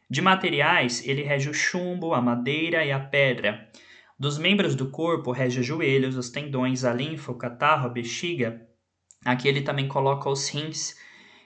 De 0.10 0.22
materiais, 0.22 1.02
ele 1.08 1.24
rege 1.24 1.50
o 1.50 1.54
chumbo, 1.54 2.14
a 2.14 2.22
madeira 2.22 2.84
e 2.84 2.92
a 2.92 3.00
pedra. 3.00 3.72
Dos 4.18 4.38
membros 4.38 4.76
do 4.76 4.90
corpo, 4.90 5.32
rege 5.32 5.60
os 5.60 5.66
joelhos, 5.66 6.16
os 6.16 6.30
tendões, 6.30 6.86
a 6.86 6.94
linfa, 6.94 7.34
o 7.34 7.38
catarro, 7.38 7.88
a 7.88 7.90
bexiga. 7.90 8.66
Aqui 9.26 9.48
ele 9.48 9.62
também 9.62 9.88
coloca 9.90 10.30
os 10.30 10.48
rins, 10.48 10.96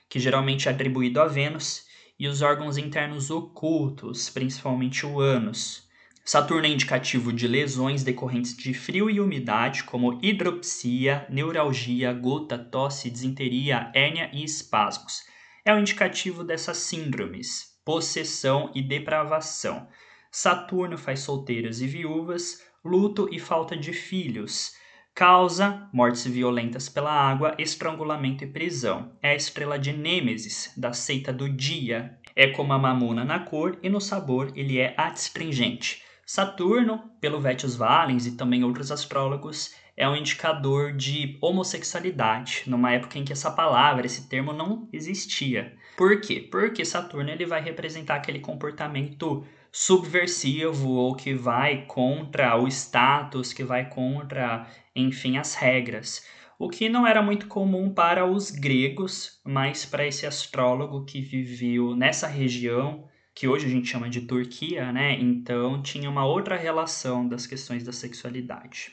que 0.07 0.19
geralmente 0.19 0.67
é 0.67 0.71
atribuído 0.71 1.19
a 1.19 1.25
Vênus, 1.25 1.83
e 2.19 2.27
os 2.27 2.41
órgãos 2.41 2.77
internos 2.77 3.31
ocultos, 3.31 4.29
principalmente 4.29 5.05
o 5.05 5.19
ânus. 5.19 5.87
Saturno 6.23 6.67
é 6.67 6.69
indicativo 6.69 7.33
de 7.33 7.47
lesões 7.47 8.03
decorrentes 8.03 8.55
de 8.55 8.71
frio 8.71 9.09
e 9.09 9.19
umidade, 9.19 9.83
como 9.83 10.19
hidropsia, 10.21 11.25
neuralgia, 11.27 12.13
gota, 12.13 12.55
tosse, 12.55 13.09
disenteria, 13.09 13.91
hérnia 13.95 14.29
e 14.31 14.43
espasmos. 14.43 15.23
É 15.65 15.73
o 15.73 15.79
indicativo 15.79 16.43
dessas 16.43 16.77
síndromes, 16.77 17.79
possessão 17.83 18.71
e 18.75 18.81
depravação. 18.83 19.87
Saturno 20.31 20.97
faz 20.97 21.21
solteiros 21.21 21.81
e 21.81 21.87
viúvas, 21.87 22.61
luto 22.83 23.27
e 23.31 23.39
falta 23.39 23.75
de 23.75 23.93
filhos. 23.93 24.73
Causa 25.15 25.89
mortes 25.91 26.25
violentas 26.25 26.87
pela 26.87 27.11
água, 27.11 27.55
estrangulamento 27.57 28.43
e 28.43 28.47
prisão. 28.47 29.11
É 29.21 29.31
a 29.31 29.35
estrela 29.35 29.77
de 29.77 29.91
Nêmesis, 29.91 30.71
da 30.77 30.93
seita 30.93 31.33
do 31.33 31.49
dia. 31.49 32.17
É 32.35 32.47
como 32.47 32.71
a 32.73 32.77
mamona 32.77 33.25
na 33.25 33.39
cor 33.39 33.77
e 33.81 33.89
no 33.89 33.99
sabor 33.99 34.51
ele 34.55 34.77
é 34.77 34.93
astringente. 34.95 36.03
Saturno, 36.25 37.09
pelo 37.19 37.41
Vettius 37.41 37.75
Valens 37.75 38.27
e 38.27 38.37
também 38.37 38.63
outros 38.63 38.91
astrólogos, 38.91 39.73
é 39.97 40.07
um 40.07 40.15
indicador 40.15 40.93
de 40.93 41.37
homossexualidade, 41.41 42.63
numa 42.67 42.93
época 42.93 43.17
em 43.17 43.25
que 43.25 43.33
essa 43.33 43.51
palavra, 43.51 44.05
esse 44.05 44.29
termo 44.29 44.53
não 44.53 44.87
existia. 44.93 45.75
Por 45.97 46.21
quê? 46.21 46.47
Porque 46.49 46.85
Saturno 46.85 47.29
ele 47.29 47.45
vai 47.45 47.61
representar 47.61 48.15
aquele 48.15 48.39
comportamento 48.39 49.43
subversivo 49.71 50.89
ou 50.89 51.15
que 51.15 51.33
vai 51.33 51.85
contra 51.85 52.55
o 52.55 52.67
status, 52.67 53.53
que 53.53 53.63
vai 53.63 53.89
contra, 53.89 54.67
enfim, 54.95 55.37
as 55.37 55.55
regras. 55.55 56.25
O 56.57 56.69
que 56.69 56.89
não 56.89 57.07
era 57.07 57.21
muito 57.21 57.47
comum 57.47 57.93
para 57.93 58.25
os 58.25 58.51
gregos, 58.51 59.39
mas 59.45 59.85
para 59.85 60.05
esse 60.05 60.25
astrólogo 60.25 61.05
que 61.05 61.21
viveu 61.21 61.95
nessa 61.95 62.27
região, 62.27 63.07
que 63.33 63.47
hoje 63.47 63.65
a 63.65 63.69
gente 63.69 63.87
chama 63.87 64.09
de 64.09 64.21
Turquia, 64.21 64.91
né? 64.91 65.13
Então 65.13 65.81
tinha 65.81 66.09
uma 66.09 66.25
outra 66.25 66.57
relação 66.57 67.27
das 67.27 67.47
questões 67.47 67.83
da 67.83 67.93
sexualidade. 67.93 68.91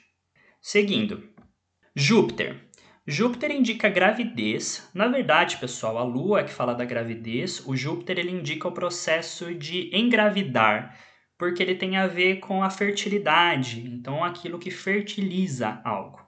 Seguindo, 0.61 1.29
Júpiter. 1.95 2.66
Júpiter 3.09 3.53
indica 3.53 3.89
gravidez. 3.89 4.91
Na 4.93 5.07
verdade, 5.07 5.59
pessoal, 5.59 5.97
a 5.97 6.03
Lua 6.03 6.41
é 6.41 6.45
que 6.45 6.53
fala 6.53 6.75
da 6.75 6.85
gravidez. 6.85 7.65
O 7.65 7.77
Júpiter 7.77 8.19
ele 8.19 8.33
indica 8.33 8.67
o 8.67 8.73
processo 8.73 9.55
de 9.55 9.97
engravidar, 9.97 10.99
porque 11.39 11.63
ele 11.63 11.77
tem 11.77 11.97
a 11.97 12.09
ver 12.09 12.41
com 12.41 12.65
a 12.65 12.71
fertilidade, 12.71 13.81
então 13.87 14.25
aquilo 14.25 14.59
que 14.59 14.73
fertiliza 14.73 15.81
algo. 15.85 16.21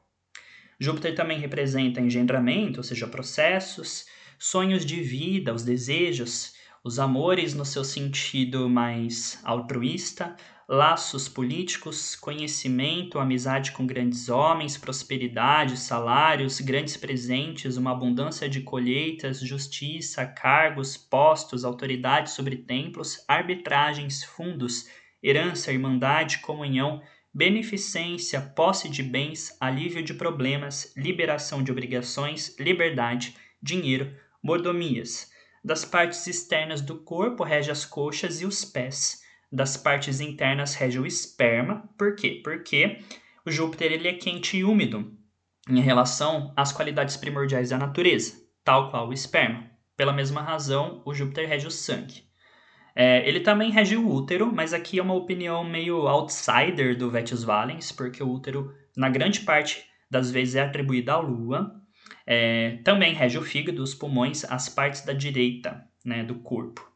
Júpiter 0.78 1.16
também 1.16 1.40
representa 1.40 2.00
engendramento, 2.00 2.78
ou 2.78 2.84
seja, 2.84 3.08
processos, 3.08 4.06
sonhos 4.38 4.86
de 4.86 5.00
vida, 5.00 5.52
os 5.52 5.64
desejos, 5.64 6.54
os 6.84 7.00
amores 7.00 7.54
no 7.54 7.64
seu 7.64 7.82
sentido 7.82 8.68
mais 8.68 9.40
altruísta, 9.42 10.36
laços 10.68 11.30
políticos, 11.30 12.14
conhecimento, 12.14 13.18
amizade 13.18 13.72
com 13.72 13.86
grandes 13.86 14.28
homens, 14.28 14.76
prosperidade, 14.76 15.78
salários, 15.78 16.60
grandes 16.60 16.94
presentes, 16.94 17.78
uma 17.78 17.92
abundância 17.92 18.46
de 18.50 18.60
colheitas, 18.60 19.40
justiça, 19.40 20.26
cargos, 20.26 20.94
postos, 20.94 21.64
autoridade 21.64 22.30
sobre 22.32 22.56
templos, 22.56 23.24
arbitragens, 23.26 24.22
fundos, 24.22 24.86
herança, 25.22 25.72
irmandade, 25.72 26.40
comunhão, 26.40 27.02
beneficência, 27.32 28.38
posse 28.38 28.90
de 28.90 29.02
bens, 29.02 29.56
alívio 29.58 30.02
de 30.02 30.12
problemas, 30.12 30.92
liberação 30.94 31.62
de 31.62 31.72
obrigações, 31.72 32.54
liberdade, 32.58 33.34
dinheiro, 33.62 34.14
mordomias. 34.42 35.32
Das 35.64 35.86
partes 35.86 36.26
externas 36.26 36.82
do 36.82 36.98
corpo 36.98 37.42
rege 37.42 37.70
as 37.70 37.86
coxas 37.86 38.42
e 38.42 38.44
os 38.44 38.66
pés 38.66 39.26
das 39.50 39.76
partes 39.76 40.20
internas 40.20 40.74
rege 40.74 40.98
o 40.98 41.06
esperma. 41.06 41.88
Por 41.98 42.14
quê? 42.14 42.40
Porque 42.44 42.98
o 43.44 43.50
Júpiter 43.50 43.92
ele 43.92 44.08
é 44.08 44.12
quente 44.12 44.58
e 44.58 44.64
úmido 44.64 45.12
em 45.68 45.80
relação 45.80 46.52
às 46.56 46.72
qualidades 46.72 47.16
primordiais 47.16 47.70
da 47.70 47.78
natureza, 47.78 48.34
tal 48.64 48.90
qual 48.90 49.08
o 49.08 49.12
esperma. 49.12 49.70
Pela 49.96 50.12
mesma 50.12 50.40
razão, 50.40 51.02
o 51.04 51.12
Júpiter 51.12 51.48
rege 51.48 51.66
o 51.66 51.70
sangue. 51.70 52.22
É, 52.94 53.26
ele 53.28 53.40
também 53.40 53.70
rege 53.70 53.96
o 53.96 54.08
útero, 54.08 54.52
mas 54.52 54.72
aqui 54.72 54.98
é 54.98 55.02
uma 55.02 55.14
opinião 55.14 55.62
meio 55.62 56.08
outsider 56.08 56.96
do 56.96 57.10
Vettius 57.10 57.44
Valens, 57.44 57.92
porque 57.92 58.22
o 58.22 58.28
útero, 58.28 58.74
na 58.96 59.08
grande 59.08 59.40
parte 59.40 59.84
das 60.10 60.30
vezes, 60.30 60.56
é 60.56 60.62
atribuído 60.62 61.12
à 61.12 61.18
Lua. 61.18 61.70
É, 62.26 62.80
também 62.84 63.14
rege 63.14 63.38
o 63.38 63.42
fígado, 63.42 63.82
os 63.82 63.94
pulmões, 63.94 64.44
as 64.44 64.68
partes 64.68 65.04
da 65.04 65.12
direita 65.12 65.84
né, 66.04 66.24
do 66.24 66.36
corpo. 66.36 66.90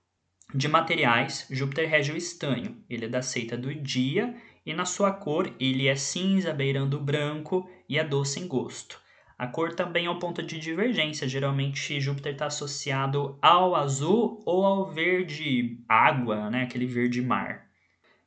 De 0.55 0.69
materiais, 0.69 1.47
Júpiter 1.51 1.89
rege 1.89 2.13
o 2.13 2.17
estanho. 2.17 2.77
Ele 2.89 3.07
é 3.07 3.09
da 3.09 3.23
seita 3.23 3.57
do 3.57 3.75
dia 3.75 4.35
e 4.67 4.75
na 4.75 4.85
sua 4.85 5.11
cor 5.11 5.51
ele 5.59 5.89
é 5.89 5.97
cinza 5.97 6.53
beirando 6.53 7.01
branco 7.01 7.69
e 7.89 7.99
é 7.99 8.05
doce 8.05 8.39
em 8.39 8.47
gosto. 8.47 9.01
A 9.39 9.47
cor 9.47 9.75
também 9.75 10.07
é 10.07 10.11
um 10.11 10.19
ponto 10.19 10.43
de 10.43 10.59
divergência. 10.59 11.27
Geralmente 11.27 11.99
Júpiter 12.01 12.35
está 12.35 12.47
associado 12.47 13.39
ao 13.41 13.75
azul 13.75 14.43
ou 14.45 14.65
ao 14.65 14.93
verde 14.93 15.79
água, 15.89 16.51
né? 16.51 16.65
aquele 16.65 16.87
verde 16.87 17.23
mar. 17.23 17.67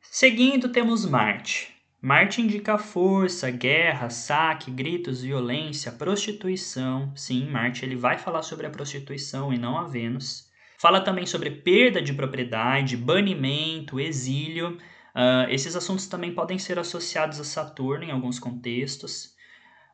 Seguindo, 0.01 0.69
temos 0.69 1.05
Marte. 1.05 1.73
Marte 2.01 2.41
indica 2.41 2.77
força, 2.77 3.49
guerra, 3.49 4.09
saque, 4.09 4.69
gritos, 4.71 5.21
violência, 5.21 5.91
prostituição. 5.91 7.11
Sim, 7.15 7.49
Marte 7.49 7.85
ele 7.85 7.95
vai 7.95 8.17
falar 8.17 8.41
sobre 8.41 8.65
a 8.67 8.69
prostituição 8.69 9.53
e 9.53 9.57
não 9.57 9.77
a 9.77 9.83
Vênus. 9.85 10.49
Fala 10.85 11.01
também 11.01 11.25
sobre 11.25 11.49
perda 11.49 11.99
de 11.99 12.13
propriedade, 12.13 12.95
banimento, 12.95 13.99
exílio. 13.99 14.77
Uh, 15.15 15.49
esses 15.49 15.75
assuntos 15.75 16.05
também 16.05 16.31
podem 16.31 16.59
ser 16.59 16.77
associados 16.77 17.39
a 17.39 17.43
Saturno 17.43 18.03
em 18.03 18.11
alguns 18.11 18.37
contextos. 18.37 19.33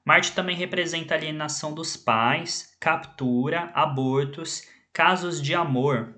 Marte 0.04 0.34
também 0.34 0.54
representa 0.54 1.16
alienação 1.16 1.74
dos 1.74 1.96
pais, 1.96 2.76
captura, 2.78 3.72
abortos, 3.74 4.68
casos 4.92 5.42
de 5.42 5.56
amor. 5.56 6.14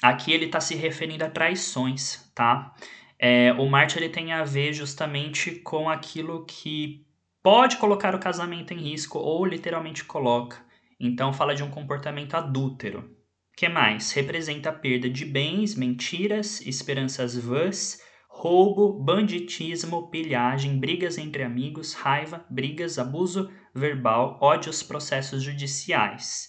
Aqui 0.00 0.32
ele 0.32 0.44
está 0.44 0.60
se 0.60 0.76
referindo 0.76 1.24
a 1.24 1.28
traições, 1.28 2.30
tá? 2.36 2.72
É, 3.18 3.52
o 3.54 3.68
Marte 3.68 3.98
ele 3.98 4.08
tem 4.08 4.32
a 4.32 4.44
ver 4.44 4.72
justamente 4.72 5.56
com 5.56 5.90
aquilo 5.90 6.46
que 6.46 7.04
pode 7.42 7.78
colocar 7.78 8.14
o 8.14 8.20
casamento 8.20 8.72
em 8.72 8.78
risco 8.78 9.18
ou 9.18 9.44
literalmente 9.44 10.04
coloca. 10.04 10.56
Então 11.00 11.32
fala 11.32 11.52
de 11.52 11.64
um 11.64 11.70
comportamento 11.72 12.36
adúltero 12.36 13.17
que 13.58 13.68
mais? 13.68 14.12
Representa 14.12 14.68
a 14.68 14.72
perda 14.72 15.10
de 15.10 15.24
bens, 15.24 15.74
mentiras, 15.74 16.64
esperanças 16.64 17.36
vãs, 17.36 18.00
roubo, 18.28 18.92
banditismo, 18.92 20.08
pilhagem, 20.10 20.78
brigas 20.78 21.18
entre 21.18 21.42
amigos, 21.42 21.92
raiva, 21.92 22.46
brigas, 22.48 23.00
abuso 23.00 23.50
verbal, 23.74 24.38
ódios, 24.40 24.84
processos 24.84 25.42
judiciais. 25.42 26.48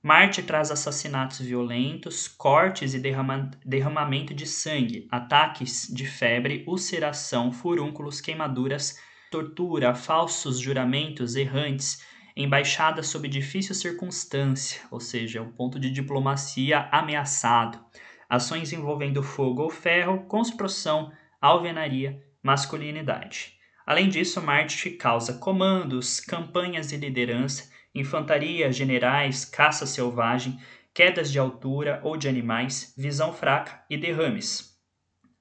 Marte 0.00 0.40
traz 0.40 0.70
assassinatos 0.70 1.40
violentos, 1.40 2.28
cortes 2.28 2.94
e 2.94 3.00
derrama 3.00 3.50
derramamento 3.64 4.32
de 4.32 4.46
sangue, 4.46 5.08
ataques 5.10 5.92
de 5.92 6.06
febre, 6.06 6.64
ulceração, 6.68 7.50
furúnculos, 7.50 8.20
queimaduras, 8.20 8.96
tortura, 9.32 9.96
falsos 9.96 10.60
juramentos 10.60 11.34
errantes, 11.34 12.06
embaixada 12.36 13.02
sob 13.02 13.26
difícil 13.28 13.74
circunstância, 13.74 14.82
ou 14.90 15.00
seja, 15.00 15.40
um 15.40 15.50
ponto 15.50 15.80
de 15.80 15.90
diplomacia 15.90 16.88
ameaçado, 16.92 17.82
ações 18.28 18.72
envolvendo 18.72 19.22
fogo 19.22 19.62
ou 19.62 19.70
ferro, 19.70 20.24
construção, 20.24 21.10
alvenaria, 21.40 22.22
masculinidade. 22.42 23.54
Além 23.86 24.08
disso, 24.08 24.42
Marte 24.42 24.90
causa 24.90 25.34
comandos, 25.34 26.20
campanhas 26.20 26.88
de 26.88 26.96
liderança, 26.96 27.70
infantaria, 27.94 28.70
generais, 28.70 29.44
caça 29.44 29.86
selvagem, 29.86 30.60
quedas 30.92 31.30
de 31.30 31.38
altura 31.38 32.00
ou 32.02 32.16
de 32.16 32.28
animais, 32.28 32.92
visão 32.98 33.32
fraca 33.32 33.84
e 33.88 33.96
derrames. 33.96 34.76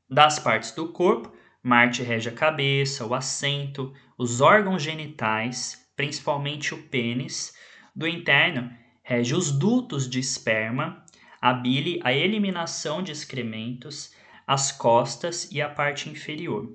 Das 0.09 0.39
partes 0.39 0.71
do 0.71 0.93
corpo, 0.93 1.35
Marte 1.61 2.03
rege 2.03 2.29
a 2.29 2.31
cabeça, 2.31 3.05
o 3.05 3.15
assento, 3.15 3.91
os 4.17 4.39
órgãos 4.39 4.83
genitais, 4.83 5.84
principalmente 5.95 6.73
o 6.73 6.83
pênis. 6.83 7.53
Do 7.95 8.07
interno, 8.07 8.71
rege 9.01 9.35
os 9.35 9.51
dutos 9.51 10.09
de 10.09 10.19
esperma, 10.19 11.03
a 11.41 11.53
bile, 11.53 11.99
a 12.03 12.11
eliminação 12.11 13.01
de 13.01 13.11
excrementos, 13.11 14.13
as 14.47 14.71
costas 14.71 15.49
e 15.51 15.61
a 15.61 15.69
parte 15.69 16.09
inferior. 16.09 16.73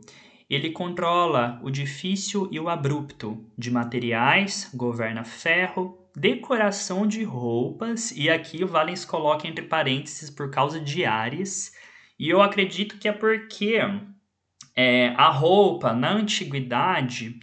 Ele 0.49 0.71
controla 0.71 1.61
o 1.63 1.71
difícil 1.71 2.49
e 2.51 2.59
o 2.59 2.69
abrupto 2.69 3.45
de 3.57 3.71
materiais, 3.71 4.71
governa 4.75 5.25
ferro, 5.25 6.01
decoração 6.17 7.07
de 7.07 7.23
roupas, 7.23 8.11
e 8.11 8.29
aqui 8.29 8.65
o 8.65 8.67
Valens 8.67 9.05
coloca 9.05 9.47
entre 9.47 9.67
parênteses 9.67 10.29
por 10.29 10.51
causa 10.51 10.81
de 10.81 11.05
Ares, 11.05 11.73
e 12.19 12.29
eu 12.29 12.43
acredito 12.43 12.99
que 12.99 13.09
é 13.09 13.13
porque 13.13 13.79
é, 14.77 15.09
a 15.17 15.31
roupa 15.31 15.93
na 15.93 16.11
antiguidade 16.11 17.39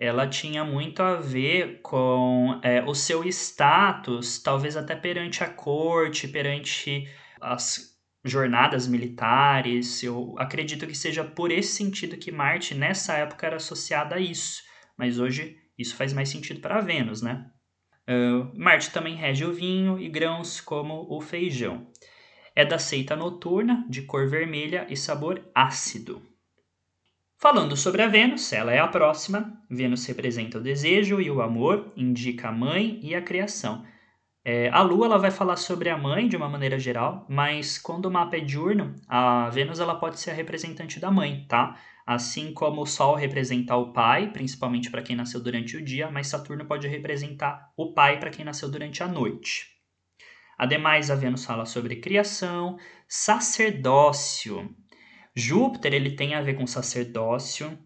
ela 0.00 0.26
tinha 0.26 0.64
muito 0.64 1.02
a 1.02 1.16
ver 1.16 1.82
com 1.82 2.58
é, 2.62 2.82
o 2.82 2.94
seu 2.94 3.22
status, 3.28 4.42
talvez 4.42 4.74
até 4.74 4.96
perante 4.96 5.44
a 5.44 5.48
corte, 5.50 6.26
perante 6.26 7.06
as 7.38 8.00
jornadas 8.24 8.88
militares. 8.88 10.02
Eu 10.02 10.34
acredito 10.38 10.86
que 10.86 10.94
seja 10.94 11.22
por 11.22 11.52
esse 11.52 11.74
sentido 11.74 12.16
que 12.16 12.32
Marte 12.32 12.74
nessa 12.74 13.18
época 13.18 13.46
era 13.46 13.56
associada 13.56 14.14
a 14.14 14.18
isso, 14.18 14.62
mas 14.96 15.18
hoje 15.18 15.58
isso 15.78 15.94
faz 15.94 16.14
mais 16.14 16.30
sentido 16.30 16.60
para 16.60 16.80
Vênus, 16.80 17.20
né? 17.20 17.50
Uh, 18.08 18.58
Marte 18.58 18.90
também 18.90 19.14
rege 19.14 19.44
o 19.44 19.52
vinho 19.52 19.98
e 19.98 20.08
grãos 20.08 20.62
como 20.62 21.06
o 21.10 21.20
feijão. 21.20 21.86
É 22.56 22.64
da 22.64 22.78
seita 22.78 23.14
noturna, 23.14 23.84
de 23.86 24.00
cor 24.02 24.26
vermelha 24.30 24.86
e 24.88 24.96
sabor 24.96 25.46
ácido. 25.54 26.29
Falando 27.40 27.74
sobre 27.74 28.02
a 28.02 28.06
Vênus, 28.06 28.52
ela 28.52 28.70
é 28.70 28.78
a 28.78 28.86
próxima. 28.86 29.58
Vênus 29.70 30.04
representa 30.04 30.58
o 30.58 30.60
desejo 30.60 31.22
e 31.22 31.30
o 31.30 31.40
amor, 31.40 31.90
indica 31.96 32.48
a 32.48 32.52
mãe 32.52 33.00
e 33.02 33.14
a 33.14 33.22
criação. 33.22 33.82
É, 34.44 34.68
a 34.68 34.82
Lua 34.82 35.06
ela 35.06 35.16
vai 35.16 35.30
falar 35.30 35.56
sobre 35.56 35.88
a 35.88 35.96
mãe 35.96 36.28
de 36.28 36.36
uma 36.36 36.50
maneira 36.50 36.78
geral, 36.78 37.26
mas 37.30 37.78
quando 37.78 38.04
o 38.04 38.10
mapa 38.10 38.36
é 38.36 38.40
diurno, 38.40 38.94
a 39.08 39.48
Vênus 39.48 39.80
ela 39.80 39.94
pode 39.94 40.20
ser 40.20 40.32
a 40.32 40.34
representante 40.34 41.00
da 41.00 41.10
mãe, 41.10 41.46
tá? 41.48 41.80
Assim 42.06 42.52
como 42.52 42.82
o 42.82 42.86
Sol 42.86 43.14
representa 43.14 43.74
o 43.74 43.90
pai, 43.90 44.30
principalmente 44.30 44.90
para 44.90 45.00
quem 45.00 45.16
nasceu 45.16 45.42
durante 45.42 45.78
o 45.78 45.82
dia, 45.82 46.10
mas 46.10 46.26
Saturno 46.26 46.66
pode 46.66 46.88
representar 46.88 47.72
o 47.74 47.94
pai 47.94 48.20
para 48.20 48.28
quem 48.28 48.44
nasceu 48.44 48.70
durante 48.70 49.02
a 49.02 49.08
noite. 49.08 49.64
Ademais, 50.58 51.10
a 51.10 51.14
Vênus 51.14 51.46
fala 51.46 51.64
sobre 51.64 51.96
criação, 51.96 52.76
sacerdócio, 53.08 54.76
Júpiter 55.34 55.94
ele 55.94 56.10
tem 56.10 56.34
a 56.34 56.42
ver 56.42 56.54
com 56.54 56.66
sacerdócio, 56.66 57.78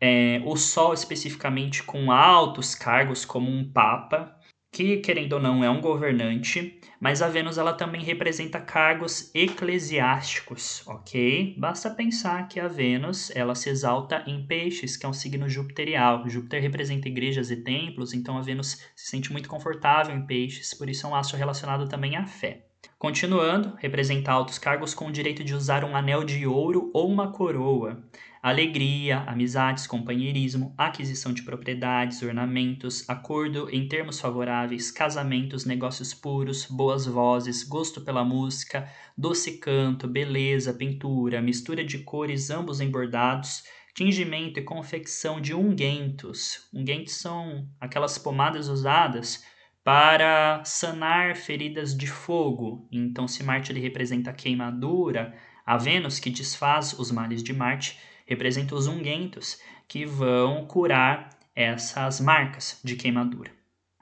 é, 0.00 0.42
o 0.44 0.56
Sol 0.56 0.92
especificamente 0.92 1.82
com 1.84 2.10
altos 2.10 2.74
cargos 2.74 3.24
como 3.24 3.48
um 3.48 3.70
papa, 3.72 4.36
que 4.72 4.96
querendo 4.96 5.34
ou 5.34 5.40
não 5.40 5.62
é 5.62 5.68
um 5.68 5.82
governante, 5.82 6.80
mas 6.98 7.20
a 7.20 7.28
Vênus 7.28 7.58
ela 7.58 7.74
também 7.74 8.02
representa 8.02 8.58
cargos 8.58 9.30
eclesiásticos, 9.34 10.82
ok? 10.86 11.54
Basta 11.58 11.90
pensar 11.90 12.48
que 12.48 12.58
a 12.58 12.66
Vênus 12.68 13.30
ela 13.36 13.54
se 13.54 13.68
exalta 13.68 14.24
em 14.26 14.46
Peixes, 14.46 14.96
que 14.96 15.04
é 15.04 15.08
um 15.08 15.12
signo 15.12 15.48
jupiterial. 15.48 16.26
Júpiter 16.26 16.62
representa 16.62 17.06
igrejas 17.06 17.50
e 17.50 17.56
templos, 17.56 18.14
então 18.14 18.38
a 18.38 18.42
Vênus 18.42 18.78
se 18.96 19.10
sente 19.10 19.30
muito 19.30 19.48
confortável 19.48 20.16
em 20.16 20.26
Peixes, 20.26 20.72
por 20.72 20.88
isso 20.88 21.06
é 21.06 21.10
um 21.10 21.14
astro 21.14 21.36
relacionado 21.36 21.86
também 21.86 22.16
à 22.16 22.26
fé. 22.26 22.71
Continuando, 23.02 23.74
representa 23.78 24.30
altos 24.30 24.58
cargos 24.58 24.94
com 24.94 25.08
o 25.08 25.10
direito 25.10 25.42
de 25.42 25.54
usar 25.54 25.84
um 25.84 25.96
anel 25.96 26.22
de 26.22 26.46
ouro 26.46 26.88
ou 26.94 27.10
uma 27.10 27.32
coroa. 27.32 28.00
Alegria, 28.40 29.24
amizades, 29.26 29.88
companheirismo, 29.88 30.72
aquisição 30.78 31.32
de 31.32 31.42
propriedades, 31.42 32.22
ornamentos, 32.22 33.08
acordo 33.08 33.68
em 33.70 33.88
termos 33.88 34.20
favoráveis, 34.20 34.92
casamentos, 34.92 35.64
negócios 35.64 36.14
puros, 36.14 36.64
boas 36.66 37.04
vozes, 37.04 37.64
gosto 37.64 38.00
pela 38.00 38.24
música, 38.24 38.88
doce 39.18 39.58
canto, 39.58 40.06
beleza, 40.06 40.72
pintura, 40.72 41.42
mistura 41.42 41.84
de 41.84 41.98
cores, 41.98 42.50
ambos 42.50 42.80
embordados, 42.80 43.64
tingimento 43.94 44.60
e 44.60 44.64
confecção 44.64 45.40
de 45.40 45.52
unguentos. 45.52 46.68
Unguentos 46.72 47.14
são 47.14 47.68
aquelas 47.80 48.16
pomadas 48.16 48.68
usadas 48.68 49.44
para 49.84 50.62
sanar 50.64 51.36
feridas 51.36 51.96
de 51.96 52.06
fogo. 52.06 52.86
Então, 52.90 53.26
se 53.26 53.42
Marte 53.42 53.72
ele 53.72 53.80
representa 53.80 54.30
a 54.30 54.34
queimadura, 54.34 55.34
a 55.66 55.76
Vênus, 55.76 56.18
que 56.18 56.30
desfaz 56.30 56.92
os 56.98 57.10
males 57.10 57.42
de 57.42 57.52
Marte, 57.52 57.98
representa 58.26 58.74
os 58.74 58.86
unguentos, 58.86 59.60
que 59.88 60.04
vão 60.04 60.66
curar 60.66 61.30
essas 61.54 62.20
marcas 62.20 62.80
de 62.82 62.96
queimadura. 62.96 63.50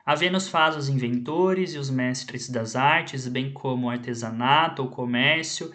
A 0.04 0.14
Vênus 0.14 0.48
faz 0.48 0.76
os 0.76 0.88
inventores 0.88 1.74
e 1.74 1.78
os 1.78 1.90
mestres 1.90 2.48
das 2.48 2.76
artes, 2.76 3.28
bem 3.28 3.52
como 3.52 3.86
o 3.86 3.90
artesanato, 3.90 4.82
o 4.82 4.90
comércio 4.90 5.72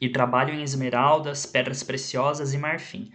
e 0.00 0.08
trabalho 0.08 0.54
em 0.54 0.62
esmeraldas, 0.62 1.46
pedras 1.46 1.82
preciosas 1.82 2.54
e 2.54 2.58
marfim. 2.58 3.10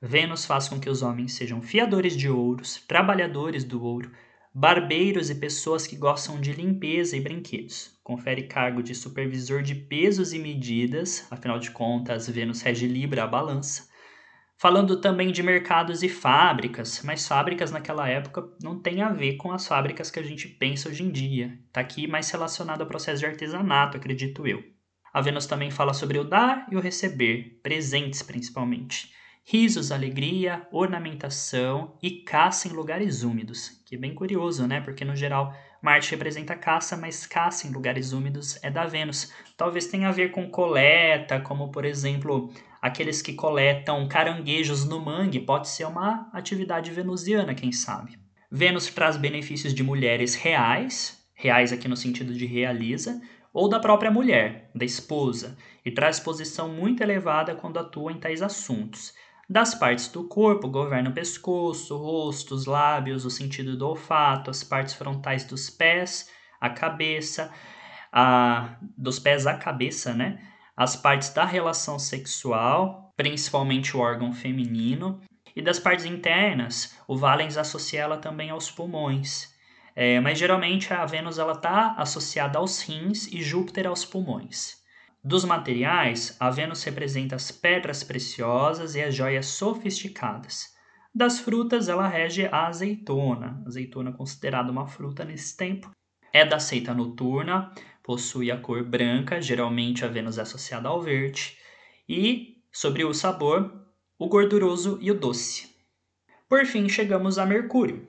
Vênus 0.00 0.44
faz 0.44 0.68
com 0.68 0.80
que 0.80 0.90
os 0.90 1.02
homens 1.02 1.34
sejam 1.34 1.62
fiadores 1.62 2.16
de 2.16 2.28
ouros, 2.28 2.82
trabalhadores 2.86 3.64
do 3.64 3.82
ouro, 3.82 4.10
barbeiros 4.54 5.30
e 5.30 5.34
pessoas 5.34 5.86
que 5.86 5.96
gostam 5.96 6.38
de 6.38 6.52
limpeza 6.52 7.16
e 7.16 7.20
brinquedos. 7.20 7.98
Confere 8.04 8.42
cargo 8.42 8.82
de 8.82 8.94
supervisor 8.94 9.62
de 9.62 9.74
pesos 9.74 10.34
e 10.34 10.38
medidas, 10.38 11.26
afinal 11.30 11.58
de 11.58 11.70
contas, 11.70 12.28
Vênus 12.28 12.60
rege 12.60 12.86
Libra, 12.86 13.24
a 13.24 13.26
balança. 13.26 13.90
Falando 14.58 15.00
também 15.00 15.32
de 15.32 15.42
mercados 15.42 16.02
e 16.02 16.08
fábricas, 16.08 17.00
mas 17.02 17.26
fábricas 17.26 17.72
naquela 17.72 18.08
época 18.08 18.46
não 18.62 18.78
tem 18.78 19.00
a 19.00 19.08
ver 19.08 19.36
com 19.36 19.50
as 19.50 19.66
fábricas 19.66 20.10
que 20.10 20.20
a 20.20 20.22
gente 20.22 20.46
pensa 20.46 20.88
hoje 20.88 21.02
em 21.02 21.10
dia. 21.10 21.58
Está 21.66 21.80
aqui 21.80 22.06
mais 22.06 22.30
relacionado 22.30 22.82
ao 22.82 22.86
processo 22.86 23.20
de 23.20 23.26
artesanato, 23.26 23.96
acredito 23.96 24.46
eu. 24.46 24.62
A 25.12 25.20
Vênus 25.20 25.46
também 25.46 25.70
fala 25.70 25.94
sobre 25.94 26.18
o 26.18 26.24
dar 26.24 26.66
e 26.70 26.76
o 26.76 26.80
receber, 26.80 27.58
presentes 27.62 28.22
principalmente 28.22 29.10
risos, 29.44 29.90
alegria, 29.90 30.66
ornamentação 30.70 31.96
e 32.02 32.22
caça 32.22 32.68
em 32.68 32.72
lugares 32.72 33.22
úmidos. 33.22 33.82
Que 33.86 33.96
é 33.96 33.98
bem 33.98 34.14
curioso, 34.14 34.66
né? 34.66 34.80
Porque 34.80 35.04
no 35.04 35.16
geral 35.16 35.54
Marte 35.82 36.12
representa 36.12 36.54
caça, 36.54 36.96
mas 36.96 37.26
caça 37.26 37.66
em 37.66 37.72
lugares 37.72 38.12
úmidos 38.12 38.56
é 38.62 38.70
da 38.70 38.86
Vênus. 38.86 39.32
Talvez 39.56 39.86
tenha 39.88 40.08
a 40.08 40.12
ver 40.12 40.30
com 40.30 40.48
coleta, 40.48 41.40
como 41.40 41.70
por 41.72 41.84
exemplo 41.84 42.52
aqueles 42.80 43.20
que 43.20 43.32
coletam 43.32 44.06
caranguejos 44.08 44.84
no 44.84 45.00
mangue, 45.00 45.40
pode 45.40 45.68
ser 45.68 45.84
uma 45.84 46.28
atividade 46.32 46.90
venusiana, 46.90 47.54
quem 47.54 47.72
sabe. 47.72 48.18
Vênus 48.50 48.86
traz 48.86 49.16
benefícios 49.16 49.74
de 49.74 49.82
mulheres 49.82 50.34
reais, 50.34 51.24
reais 51.34 51.72
aqui 51.72 51.88
no 51.88 51.96
sentido 51.96 52.34
de 52.34 52.46
realiza, 52.46 53.20
ou 53.52 53.68
da 53.68 53.80
própria 53.80 54.10
mulher, 54.10 54.70
da 54.74 54.84
esposa, 54.84 55.56
e 55.84 55.90
traz 55.90 56.18
posição 56.20 56.68
muito 56.68 57.02
elevada 57.02 57.54
quando 57.54 57.78
atua 57.78 58.12
em 58.12 58.18
tais 58.18 58.40
assuntos. 58.40 59.12
Das 59.52 59.74
partes 59.74 60.08
do 60.08 60.24
corpo, 60.24 60.66
governa 60.66 61.10
o 61.10 61.12
pescoço, 61.12 61.94
o 61.94 61.98
rosto, 61.98 62.54
os 62.54 62.64
lábios, 62.64 63.26
o 63.26 63.30
sentido 63.30 63.76
do 63.76 63.86
olfato, 63.86 64.50
as 64.50 64.64
partes 64.64 64.94
frontais 64.94 65.44
dos 65.44 65.68
pés, 65.68 66.30
a 66.58 66.70
cabeça, 66.70 67.52
a, 68.10 68.78
dos 68.96 69.18
pés 69.18 69.46
à 69.46 69.52
cabeça, 69.52 70.14
né? 70.14 70.42
As 70.74 70.96
partes 70.96 71.34
da 71.34 71.44
relação 71.44 71.98
sexual, 71.98 73.12
principalmente 73.14 73.94
o 73.94 74.00
órgão 74.00 74.32
feminino, 74.32 75.20
e 75.54 75.60
das 75.60 75.78
partes 75.78 76.06
internas, 76.06 76.96
o 77.06 77.14
Valens 77.14 77.58
associa 77.58 78.00
ela 78.00 78.16
também 78.16 78.48
aos 78.48 78.70
pulmões. 78.70 79.54
É, 79.94 80.18
mas 80.18 80.38
geralmente 80.38 80.94
a 80.94 81.04
Vênus 81.04 81.36
está 81.36 81.94
associada 81.98 82.58
aos 82.58 82.80
rins 82.80 83.26
e 83.26 83.42
Júpiter 83.42 83.86
aos 83.86 84.02
pulmões. 84.02 84.81
Dos 85.24 85.44
materiais, 85.44 86.36
a 86.40 86.50
Vênus 86.50 86.82
representa 86.82 87.36
as 87.36 87.52
pedras 87.52 88.02
preciosas 88.02 88.96
e 88.96 89.00
as 89.00 89.14
joias 89.14 89.46
sofisticadas. 89.46 90.74
Das 91.14 91.38
frutas, 91.38 91.88
ela 91.88 92.08
rege 92.08 92.46
a 92.46 92.66
azeitona, 92.66 93.62
azeitona 93.64 94.12
considerada 94.12 94.72
uma 94.72 94.88
fruta 94.88 95.24
nesse 95.24 95.56
tempo. 95.56 95.90
É 96.32 96.44
da 96.44 96.58
seita 96.58 96.92
noturna, 96.92 97.70
possui 98.02 98.50
a 98.50 98.56
cor 98.56 98.82
branca, 98.82 99.40
geralmente 99.40 100.04
a 100.04 100.08
Vênus 100.08 100.38
é 100.38 100.42
associada 100.42 100.88
ao 100.88 101.00
verde. 101.00 101.56
E, 102.08 102.56
sobre 102.72 103.04
o 103.04 103.14
sabor, 103.14 103.72
o 104.18 104.26
gorduroso 104.26 104.98
e 105.00 105.10
o 105.12 105.14
doce. 105.14 105.70
Por 106.48 106.66
fim, 106.66 106.88
chegamos 106.88 107.38
a 107.38 107.46
Mercúrio. 107.46 108.08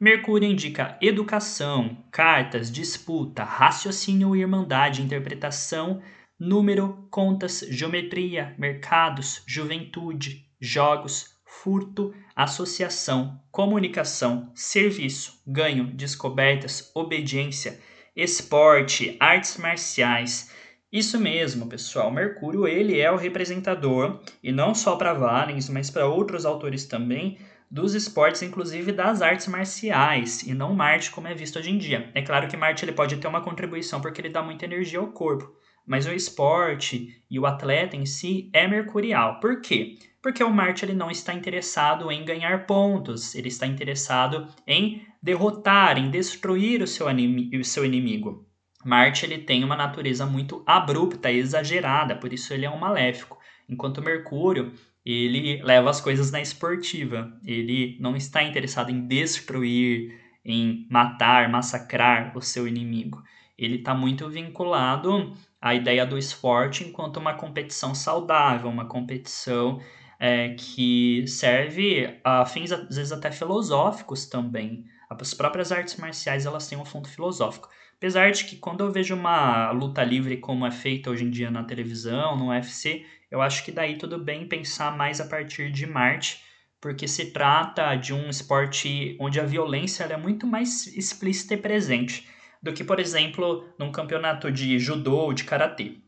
Mercúrio 0.00 0.48
indica 0.48 0.98
educação, 1.00 2.04
cartas, 2.10 2.70
disputa, 2.70 3.44
raciocínio, 3.44 4.34
irmandade, 4.34 5.02
interpretação, 5.02 6.00
número, 6.44 7.06
contas, 7.10 7.64
geometria, 7.70 8.54
mercados, 8.58 9.42
juventude, 9.46 10.46
jogos, 10.60 11.34
furto, 11.44 12.14
associação, 12.36 13.40
comunicação, 13.50 14.52
serviço, 14.54 15.40
ganho, 15.46 15.86
descobertas, 15.86 16.90
obediência, 16.94 17.80
esporte, 18.14 19.16
artes 19.18 19.56
marciais. 19.56 20.52
Isso 20.92 21.18
mesmo, 21.18 21.66
pessoal. 21.66 22.10
Mercúrio 22.10 22.68
ele 22.68 23.00
é 23.00 23.10
o 23.10 23.16
representador 23.16 24.20
e 24.42 24.52
não 24.52 24.74
só 24.74 24.96
para 24.96 25.14
Valens, 25.14 25.68
mas 25.70 25.90
para 25.90 26.06
outros 26.06 26.44
autores 26.44 26.84
também 26.84 27.38
dos 27.70 27.94
esportes, 27.94 28.42
inclusive 28.42 28.92
das 28.92 29.22
artes 29.22 29.48
marciais, 29.48 30.42
e 30.42 30.54
não 30.54 30.74
Marte 30.74 31.10
como 31.10 31.26
é 31.26 31.34
visto 31.34 31.58
hoje 31.58 31.70
em 31.70 31.78
dia. 31.78 32.10
É 32.14 32.22
claro 32.22 32.46
que 32.46 32.56
Marte 32.56 32.84
ele 32.84 32.92
pode 32.92 33.16
ter 33.16 33.26
uma 33.26 33.40
contribuição 33.40 34.00
porque 34.00 34.20
ele 34.20 34.28
dá 34.28 34.42
muita 34.42 34.64
energia 34.64 35.00
ao 35.00 35.08
corpo, 35.08 35.52
mas 35.86 36.06
o 36.06 36.12
esporte 36.12 37.22
e 37.30 37.38
o 37.38 37.46
atleta 37.46 37.96
em 37.96 38.06
si 38.06 38.50
é 38.52 38.66
mercurial. 38.66 39.40
Por 39.40 39.60
quê? 39.60 39.98
Porque 40.22 40.42
o 40.42 40.50
Marte 40.50 40.84
ele 40.84 40.94
não 40.94 41.10
está 41.10 41.34
interessado 41.34 42.10
em 42.10 42.24
ganhar 42.24 42.66
pontos, 42.66 43.34
ele 43.34 43.48
está 43.48 43.66
interessado 43.66 44.48
em 44.66 45.06
derrotar, 45.22 45.98
em 45.98 46.10
destruir 46.10 46.82
o 46.82 46.86
seu, 46.86 47.06
o 47.08 47.64
seu 47.64 47.84
inimigo. 47.84 48.48
Marte 48.84 49.24
ele 49.24 49.38
tem 49.38 49.64
uma 49.64 49.76
natureza 49.76 50.24
muito 50.26 50.62
abrupta, 50.66 51.30
exagerada, 51.30 52.16
por 52.16 52.32
isso 52.32 52.52
ele 52.52 52.64
é 52.66 52.70
um 52.70 52.78
maléfico. 52.78 53.38
Enquanto 53.68 54.02
Mercúrio, 54.02 54.72
ele 55.04 55.62
leva 55.62 55.90
as 55.90 56.00
coisas 56.00 56.30
na 56.30 56.40
esportiva. 56.40 57.38
Ele 57.44 57.98
não 58.00 58.16
está 58.16 58.42
interessado 58.42 58.90
em 58.90 59.06
destruir, 59.06 60.18
em 60.44 60.86
matar, 60.90 61.48
massacrar 61.48 62.36
o 62.36 62.40
seu 62.40 62.66
inimigo. 62.66 63.22
Ele 63.56 63.76
está 63.76 63.94
muito 63.94 64.28
vinculado 64.28 65.32
à 65.64 65.74
ideia 65.74 66.04
do 66.04 66.18
esporte 66.18 66.84
enquanto 66.84 67.16
uma 67.16 67.32
competição 67.32 67.94
saudável, 67.94 68.68
uma 68.68 68.84
competição 68.84 69.80
é, 70.20 70.50
que 70.50 71.26
serve 71.26 72.20
a 72.22 72.44
fins 72.44 72.70
às 72.70 72.94
vezes 72.94 73.12
até 73.12 73.32
filosóficos 73.32 74.26
também. 74.26 74.84
As 75.08 75.32
próprias 75.32 75.72
artes 75.72 75.96
marciais 75.96 76.44
elas 76.44 76.68
têm 76.68 76.76
um 76.76 76.84
fundo 76.84 77.08
filosófico. 77.08 77.70
Apesar 77.96 78.30
de 78.30 78.44
que 78.44 78.56
quando 78.56 78.84
eu 78.84 78.92
vejo 78.92 79.14
uma 79.14 79.70
luta 79.70 80.04
livre 80.04 80.36
como 80.36 80.66
é 80.66 80.70
feita 80.70 81.08
hoje 81.08 81.24
em 81.24 81.30
dia 81.30 81.50
na 81.50 81.64
televisão, 81.64 82.36
no 82.36 82.50
UFC, 82.50 83.06
eu 83.30 83.40
acho 83.40 83.64
que 83.64 83.72
daí 83.72 83.96
tudo 83.96 84.18
bem 84.18 84.46
pensar 84.46 84.94
mais 84.94 85.18
a 85.18 85.24
partir 85.24 85.72
de 85.72 85.86
Marte, 85.86 86.44
porque 86.78 87.08
se 87.08 87.30
trata 87.32 87.96
de 87.96 88.12
um 88.12 88.28
esporte 88.28 89.16
onde 89.18 89.40
a 89.40 89.44
violência 89.44 90.04
é 90.04 90.16
muito 90.18 90.46
mais 90.46 90.86
explícita 90.88 91.54
e 91.54 91.56
presente 91.56 92.28
do 92.64 92.72
que, 92.72 92.82
por 92.82 92.98
exemplo, 92.98 93.68
num 93.78 93.92
campeonato 93.92 94.50
de 94.50 94.78
judô 94.78 95.16
ou 95.16 95.34
de 95.34 95.44
karatê. 95.44 95.98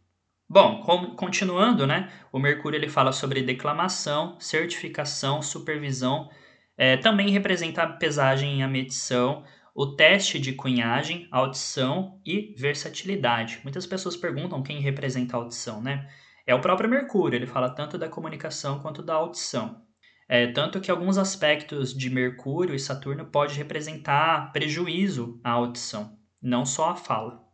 Bom, 0.48 0.80
continuando, 1.16 1.86
né? 1.86 2.10
O 2.32 2.38
Mercúrio 2.38 2.78
ele 2.78 2.88
fala 2.88 3.12
sobre 3.12 3.42
declamação, 3.42 4.40
certificação, 4.40 5.42
supervisão, 5.42 6.30
é, 6.78 6.96
também 6.96 7.28
representa 7.30 7.82
a 7.82 7.92
pesagem 7.92 8.60
e 8.60 8.62
a 8.62 8.68
medição, 8.68 9.44
o 9.74 9.94
teste 9.94 10.38
de 10.40 10.54
cunhagem, 10.54 11.28
audição 11.30 12.18
e 12.24 12.54
versatilidade. 12.56 13.60
Muitas 13.62 13.86
pessoas 13.86 14.16
perguntam 14.16 14.62
quem 14.62 14.80
representa 14.80 15.36
a 15.36 15.40
audição, 15.40 15.82
né? 15.82 16.08
É 16.46 16.54
o 16.54 16.60
próprio 16.60 16.88
Mercúrio, 16.88 17.36
ele 17.36 17.46
fala 17.46 17.68
tanto 17.68 17.98
da 17.98 18.08
comunicação 18.08 18.78
quanto 18.78 19.02
da 19.02 19.14
audição. 19.14 19.82
É, 20.26 20.46
tanto 20.46 20.80
que 20.80 20.90
alguns 20.90 21.18
aspectos 21.18 21.92
de 21.92 22.08
Mercúrio 22.08 22.74
e 22.74 22.78
Saturno 22.78 23.26
pode 23.26 23.54
representar 23.54 24.52
prejuízo 24.52 25.38
à 25.44 25.50
audição, 25.50 26.16
não 26.46 26.64
só 26.64 26.90
a 26.90 26.96
fala. 26.96 27.44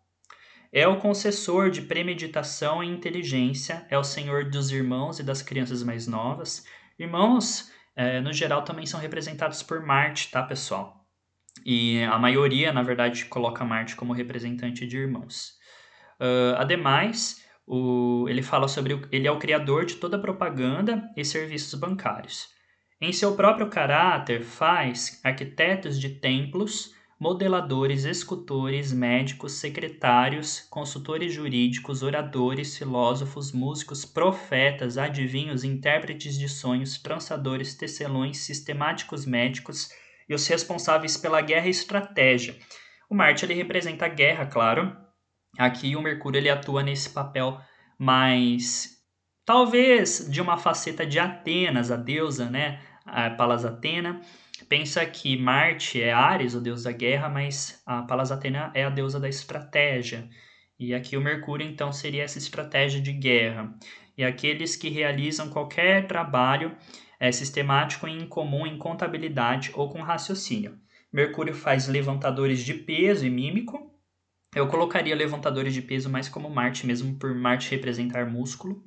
É 0.72 0.86
o 0.86 0.98
concessor 0.98 1.70
de 1.70 1.82
premeditação 1.82 2.82
e 2.82 2.88
inteligência, 2.88 3.86
é 3.90 3.98
o 3.98 4.04
senhor 4.04 4.50
dos 4.50 4.70
irmãos 4.70 5.18
e 5.18 5.22
das 5.22 5.42
crianças 5.42 5.82
mais 5.82 6.06
novas. 6.06 6.66
Irmãos, 6.98 7.70
é, 7.94 8.20
no 8.20 8.32
geral, 8.32 8.62
também 8.62 8.86
são 8.86 9.00
representados 9.00 9.62
por 9.62 9.84
Marte, 9.84 10.30
tá, 10.30 10.42
pessoal? 10.42 11.06
E 11.64 12.02
a 12.04 12.18
maioria, 12.18 12.72
na 12.72 12.82
verdade, 12.82 13.26
coloca 13.26 13.64
Marte 13.64 13.94
como 13.94 14.12
representante 14.12 14.86
de 14.86 14.96
irmãos. 14.96 15.58
Uh, 16.18 16.56
ademais, 16.56 17.44
o, 17.66 18.26
ele 18.28 18.42
fala 18.42 18.68
sobre. 18.68 18.94
O, 18.94 19.08
ele 19.12 19.26
é 19.26 19.30
o 19.30 19.38
criador 19.38 19.84
de 19.84 19.96
toda 19.96 20.18
propaganda 20.18 21.10
e 21.16 21.24
serviços 21.24 21.78
bancários. 21.78 22.48
Em 23.00 23.12
seu 23.12 23.34
próprio 23.34 23.68
caráter, 23.68 24.42
faz 24.42 25.20
arquitetos 25.22 26.00
de 26.00 26.08
templos, 26.08 26.94
modeladores, 27.22 28.04
escultores, 28.04 28.92
médicos, 28.92 29.52
secretários, 29.52 30.66
consultores 30.68 31.32
jurídicos, 31.32 32.02
oradores, 32.02 32.76
filósofos, 32.76 33.52
músicos, 33.52 34.04
profetas, 34.04 34.98
adivinhos, 34.98 35.62
intérpretes 35.62 36.36
de 36.36 36.48
sonhos, 36.48 36.98
trançadores, 36.98 37.76
tecelões, 37.76 38.38
sistemáticos 38.38 39.24
médicos 39.24 39.88
e 40.28 40.34
os 40.34 40.44
responsáveis 40.48 41.16
pela 41.16 41.40
guerra 41.40 41.68
e 41.68 41.70
estratégia. 41.70 42.56
O 43.08 43.14
Marte 43.14 43.44
ele 43.44 43.54
representa 43.54 44.06
a 44.06 44.08
guerra, 44.08 44.46
claro. 44.46 44.92
Aqui 45.56 45.94
o 45.94 46.02
Mercúrio 46.02 46.40
ele 46.40 46.50
atua 46.50 46.82
nesse 46.82 47.10
papel 47.10 47.60
mais 47.96 49.00
talvez 49.44 50.28
de 50.28 50.40
uma 50.40 50.58
faceta 50.58 51.06
de 51.06 51.20
Atenas, 51.20 51.92
a 51.92 51.96
deusa, 51.96 52.50
né? 52.50 52.80
A 53.06 53.30
Palas 53.30 53.64
Atena. 53.64 54.20
Pensa 54.72 55.04
que 55.04 55.36
Marte 55.36 56.02
é 56.02 56.14
Ares, 56.14 56.54
o 56.54 56.60
deus 56.60 56.84
da 56.84 56.92
guerra, 56.92 57.28
mas 57.28 57.82
a 57.84 58.00
Palas 58.00 58.32
Atena 58.32 58.72
é 58.72 58.84
a 58.84 58.88
deusa 58.88 59.20
da 59.20 59.28
estratégia. 59.28 60.30
E 60.78 60.94
aqui 60.94 61.14
o 61.14 61.20
Mercúrio 61.20 61.68
então 61.68 61.92
seria 61.92 62.22
essa 62.22 62.38
estratégia 62.38 62.98
de 62.98 63.12
guerra. 63.12 63.78
E 64.16 64.24
aqueles 64.24 64.74
que 64.74 64.88
realizam 64.88 65.50
qualquer 65.50 66.06
trabalho 66.06 66.74
é 67.20 67.30
sistemático 67.30 68.08
e 68.08 68.12
incomum 68.12 68.66
em 68.66 68.78
contabilidade 68.78 69.72
ou 69.74 69.90
com 69.90 70.00
raciocínio. 70.00 70.78
Mercúrio 71.12 71.52
faz 71.52 71.86
levantadores 71.86 72.64
de 72.64 72.72
peso 72.72 73.26
e 73.26 73.30
mímico. 73.30 73.94
Eu 74.56 74.68
colocaria 74.68 75.14
levantadores 75.14 75.74
de 75.74 75.82
peso 75.82 76.08
mais 76.08 76.30
como 76.30 76.48
Marte, 76.48 76.86
mesmo 76.86 77.14
por 77.18 77.34
Marte 77.34 77.70
representar 77.70 78.24
músculo. 78.24 78.82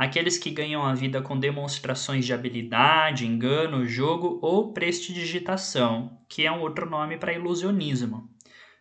Aqueles 0.00 0.38
que 0.38 0.50
ganham 0.50 0.82
a 0.82 0.94
vida 0.94 1.20
com 1.20 1.38
demonstrações 1.38 2.24
de 2.24 2.32
habilidade, 2.32 3.26
engano, 3.26 3.84
jogo 3.84 4.38
ou 4.40 4.72
prestidigitação, 4.72 6.18
que 6.26 6.46
é 6.46 6.50
um 6.50 6.62
outro 6.62 6.88
nome 6.88 7.18
para 7.18 7.34
ilusionismo. 7.34 8.26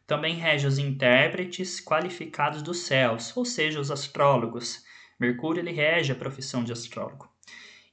Também 0.08 0.36
rege 0.36 0.65
os 0.65 0.79
intérpretes 0.79 1.82
qualificados 1.82 2.62
dos 2.62 2.84
céus, 2.84 3.36
ou 3.36 3.43
seja, 3.43 3.82
os 3.82 3.91
astrólogos. 3.91 4.82
Mercúrio 5.19 5.60
ele 5.60 5.71
rege 5.71 6.13
a 6.13 6.15
profissão 6.15 6.63
de 6.63 6.71
astrólogo 6.71 7.29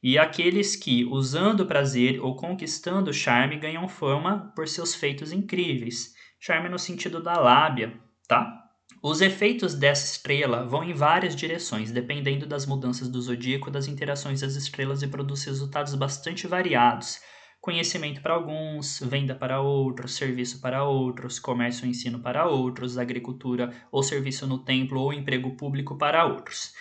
e 0.00 0.16
aqueles 0.18 0.76
que, 0.76 1.04
usando 1.04 1.66
prazer 1.66 2.20
ou 2.20 2.36
conquistando 2.36 3.10
o 3.10 3.12
charme, 3.12 3.56
ganham 3.56 3.88
fama 3.88 4.52
por 4.54 4.68
seus 4.68 4.94
feitos 4.94 5.32
incríveis. 5.32 6.14
Charme 6.38 6.68
no 6.68 6.78
sentido 6.78 7.20
da 7.20 7.40
lábia, 7.40 7.92
tá? 8.28 8.65
Os 9.08 9.20
efeitos 9.20 9.72
dessa 9.72 10.16
estrela 10.16 10.66
vão 10.66 10.82
em 10.82 10.92
várias 10.92 11.36
direções, 11.36 11.92
dependendo 11.92 12.44
das 12.44 12.66
mudanças 12.66 13.08
do 13.08 13.22
zodíaco, 13.22 13.70
das 13.70 13.86
interações 13.86 14.40
das 14.40 14.56
estrelas 14.56 15.00
e 15.00 15.06
produz 15.06 15.44
resultados 15.44 15.94
bastante 15.94 16.48
variados. 16.48 17.20
Conhecimento 17.60 18.20
para 18.20 18.34
alguns, 18.34 18.98
venda 18.98 19.32
para 19.32 19.60
outros, 19.60 20.16
serviço 20.16 20.60
para 20.60 20.82
outros, 20.82 21.38
comércio 21.38 21.86
e 21.86 21.90
ensino 21.90 22.18
para 22.18 22.48
outros, 22.48 22.98
agricultura 22.98 23.72
ou 23.92 24.02
serviço 24.02 24.44
no 24.44 24.58
templo 24.64 25.00
ou 25.00 25.12
emprego 25.12 25.56
público 25.56 25.96
para 25.96 26.26
outros. 26.26 26.72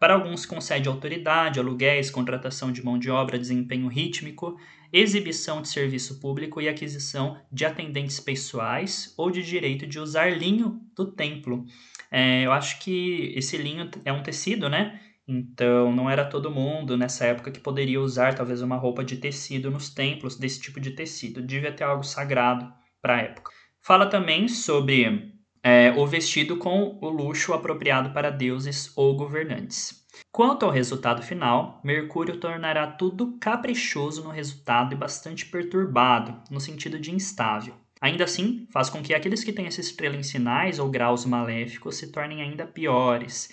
Para 0.00 0.14
alguns, 0.14 0.46
concede 0.46 0.88
autoridade, 0.88 1.60
aluguéis, 1.60 2.10
contratação 2.10 2.72
de 2.72 2.82
mão 2.82 2.98
de 2.98 3.10
obra, 3.10 3.38
desempenho 3.38 3.86
rítmico, 3.86 4.58
exibição 4.90 5.60
de 5.60 5.68
serviço 5.68 6.18
público 6.18 6.58
e 6.58 6.70
aquisição 6.70 7.38
de 7.52 7.66
atendentes 7.66 8.18
pessoais 8.18 9.12
ou 9.18 9.30
de 9.30 9.42
direito 9.42 9.86
de 9.86 9.98
usar 9.98 10.30
linho 10.30 10.80
do 10.96 11.12
templo. 11.12 11.66
É, 12.10 12.46
eu 12.46 12.50
acho 12.50 12.80
que 12.80 13.30
esse 13.36 13.58
linho 13.58 13.90
é 14.02 14.10
um 14.10 14.22
tecido, 14.22 14.70
né? 14.70 14.98
Então, 15.28 15.92
não 15.92 16.08
era 16.08 16.24
todo 16.24 16.50
mundo 16.50 16.96
nessa 16.96 17.26
época 17.26 17.52
que 17.52 17.60
poderia 17.60 18.00
usar 18.00 18.34
talvez 18.34 18.62
uma 18.62 18.76
roupa 18.76 19.04
de 19.04 19.18
tecido 19.18 19.70
nos 19.70 19.90
templos 19.90 20.34
desse 20.34 20.62
tipo 20.62 20.80
de 20.80 20.92
tecido. 20.92 21.42
Devia 21.42 21.72
ter 21.72 21.84
algo 21.84 22.02
sagrado 22.02 22.72
para 23.02 23.16
a 23.16 23.20
época. 23.20 23.52
Fala 23.82 24.06
também 24.06 24.48
sobre 24.48 25.38
é, 25.62 25.92
o 25.96 26.06
vestido 26.06 26.56
com 26.56 26.98
o 27.00 27.08
luxo 27.08 27.52
apropriado 27.52 28.10
para 28.10 28.30
deuses 28.30 28.92
ou 28.96 29.16
governantes. 29.16 30.00
Quanto 30.32 30.64
ao 30.64 30.72
resultado 30.72 31.22
final, 31.22 31.80
Mercúrio 31.84 32.38
tornará 32.38 32.86
tudo 32.86 33.36
caprichoso 33.38 34.24
no 34.24 34.30
resultado 34.30 34.94
e 34.94 34.96
bastante 34.96 35.46
perturbado, 35.46 36.40
no 36.50 36.60
sentido 36.60 36.98
de 36.98 37.12
instável. 37.12 37.74
Ainda 38.00 38.24
assim, 38.24 38.66
faz 38.72 38.88
com 38.88 39.02
que 39.02 39.12
aqueles 39.12 39.44
que 39.44 39.52
têm 39.52 39.66
essa 39.66 39.80
estrela 39.80 40.16
em 40.16 40.22
sinais 40.22 40.78
ou 40.78 40.88
graus 40.88 41.26
maléficos 41.26 41.96
se 41.96 42.10
tornem 42.10 42.40
ainda 42.40 42.66
piores. 42.66 43.50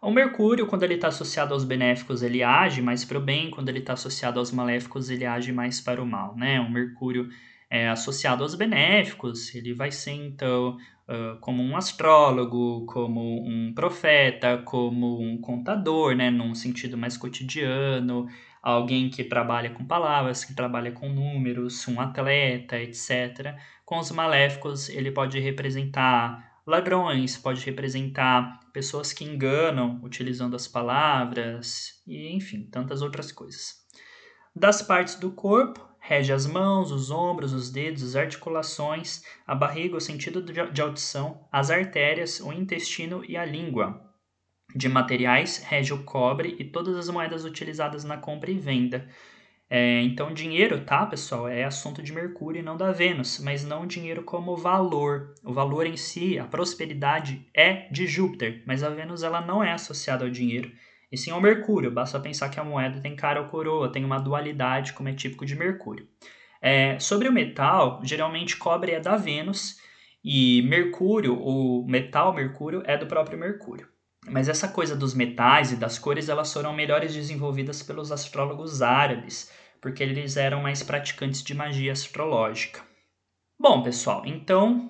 O 0.00 0.10
Mercúrio, 0.10 0.66
quando 0.66 0.84
ele 0.84 0.94
está 0.94 1.08
associado 1.08 1.52
aos 1.52 1.64
benéficos, 1.64 2.22
ele 2.22 2.42
age 2.42 2.80
mais 2.80 3.04
para 3.04 3.18
o 3.18 3.20
bem, 3.20 3.50
quando 3.50 3.68
ele 3.68 3.80
está 3.80 3.92
associado 3.92 4.38
aos 4.38 4.50
maléficos, 4.50 5.10
ele 5.10 5.26
age 5.26 5.52
mais 5.52 5.78
para 5.78 6.02
o 6.02 6.06
mal. 6.06 6.34
Né? 6.34 6.58
O 6.58 6.70
Mercúrio 6.70 7.28
é 7.70 7.88
associado 7.88 8.42
aos 8.42 8.56
benéficos, 8.56 9.54
ele 9.54 9.72
vai 9.72 9.92
ser 9.92 10.10
então 10.10 10.76
uh, 11.08 11.38
como 11.40 11.62
um 11.62 11.76
astrólogo, 11.76 12.84
como 12.86 13.46
um 13.46 13.72
profeta, 13.72 14.58
como 14.64 15.22
um 15.22 15.40
contador, 15.40 16.16
né, 16.16 16.30
num 16.30 16.54
sentido 16.54 16.98
mais 16.98 17.16
cotidiano, 17.16 18.26
alguém 18.60 19.08
que 19.08 19.22
trabalha 19.22 19.70
com 19.70 19.84
palavras, 19.84 20.44
que 20.44 20.54
trabalha 20.54 20.90
com 20.90 21.08
números, 21.08 21.86
um 21.86 22.00
atleta, 22.00 22.76
etc. 22.76 23.54
Com 23.84 23.98
os 23.98 24.10
maléficos, 24.10 24.88
ele 24.88 25.12
pode 25.12 25.38
representar 25.38 26.50
ladrões, 26.66 27.36
pode 27.38 27.64
representar 27.64 28.60
pessoas 28.72 29.12
que 29.12 29.24
enganam 29.24 30.00
utilizando 30.02 30.54
as 30.54 30.68
palavras 30.68 32.02
e, 32.06 32.34
enfim, 32.34 32.64
tantas 32.70 33.02
outras 33.02 33.32
coisas. 33.32 33.80
Das 34.54 34.82
partes 34.82 35.14
do 35.14 35.30
corpo, 35.30 35.89
rege 36.10 36.32
as 36.32 36.44
mãos, 36.44 36.90
os 36.90 37.08
ombros, 37.08 37.52
os 37.52 37.70
dedos, 37.70 38.02
as 38.02 38.16
articulações, 38.16 39.22
a 39.46 39.54
barriga, 39.54 39.96
o 39.96 40.00
sentido 40.00 40.42
de 40.42 40.82
audição, 40.82 41.46
as 41.52 41.70
artérias, 41.70 42.40
o 42.40 42.52
intestino 42.52 43.24
e 43.24 43.36
a 43.36 43.44
língua. 43.44 44.10
de 44.74 44.88
materiais 44.88 45.58
rege 45.58 45.92
o 45.92 46.02
cobre 46.02 46.56
e 46.58 46.64
todas 46.64 46.96
as 46.96 47.08
moedas 47.08 47.44
utilizadas 47.44 48.02
na 48.02 48.16
compra 48.16 48.50
e 48.50 48.58
venda. 48.58 49.08
É, 49.68 50.02
então, 50.02 50.34
dinheiro, 50.34 50.84
tá, 50.84 51.06
pessoal, 51.06 51.46
é 51.46 51.62
assunto 51.62 52.02
de 52.02 52.12
Mercúrio 52.12 52.58
e 52.58 52.62
não 52.62 52.76
da 52.76 52.90
Vênus, 52.90 53.38
mas 53.38 53.64
não 53.64 53.86
dinheiro 53.86 54.24
como 54.24 54.56
valor. 54.56 55.34
O 55.44 55.52
valor 55.52 55.86
em 55.86 55.96
si, 55.96 56.40
a 56.40 56.44
prosperidade 56.44 57.48
é 57.54 57.88
de 57.88 58.08
Júpiter, 58.08 58.64
mas 58.66 58.82
a 58.82 58.90
Vênus 58.90 59.22
ela 59.22 59.40
não 59.40 59.62
é 59.62 59.72
associada 59.72 60.24
ao 60.24 60.30
dinheiro, 60.30 60.72
e 61.10 61.16
sim 61.16 61.30
ao 61.30 61.40
Mercúrio. 61.40 61.90
Basta 61.90 62.20
pensar 62.20 62.48
que 62.48 62.60
a 62.60 62.64
moeda 62.64 63.00
tem 63.00 63.16
cara 63.16 63.40
ou 63.40 63.48
coroa, 63.48 63.90
tem 63.90 64.04
uma 64.04 64.18
dualidade, 64.18 64.92
como 64.92 65.08
é 65.08 65.12
típico 65.12 65.44
de 65.44 65.56
Mercúrio. 65.56 66.08
É, 66.60 66.98
sobre 66.98 67.28
o 67.28 67.32
metal, 67.32 68.00
geralmente 68.04 68.56
cobre 68.56 68.92
é 68.92 69.00
da 69.00 69.16
Vênus 69.16 69.78
e 70.22 70.62
Mercúrio, 70.62 71.34
o 71.40 71.86
metal 71.88 72.34
Mercúrio, 72.34 72.82
é 72.84 72.96
do 72.96 73.06
próprio 73.06 73.38
Mercúrio. 73.38 73.88
Mas 74.28 74.48
essa 74.48 74.68
coisa 74.68 74.94
dos 74.94 75.14
metais 75.14 75.72
e 75.72 75.76
das 75.76 75.98
cores, 75.98 76.28
elas 76.28 76.52
foram 76.52 76.74
melhores 76.74 77.14
desenvolvidas 77.14 77.82
pelos 77.82 78.12
astrólogos 78.12 78.82
árabes, 78.82 79.50
porque 79.80 80.02
eles 80.02 80.36
eram 80.36 80.62
mais 80.62 80.82
praticantes 80.82 81.42
de 81.42 81.54
magia 81.54 81.92
astrológica. 81.92 82.82
Bom, 83.58 83.82
pessoal, 83.82 84.22
então 84.26 84.89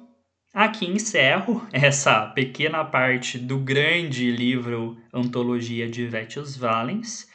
aqui 0.53 0.87
encerro 0.87 1.67
essa 1.73 2.27
pequena 2.27 2.85
parte 2.85 3.39
do 3.39 3.59
grande 3.59 4.31
livro 4.31 4.99
Antologia 5.13 5.89
de 5.89 6.07
Vétius 6.07 6.57
Valens. 6.57 7.29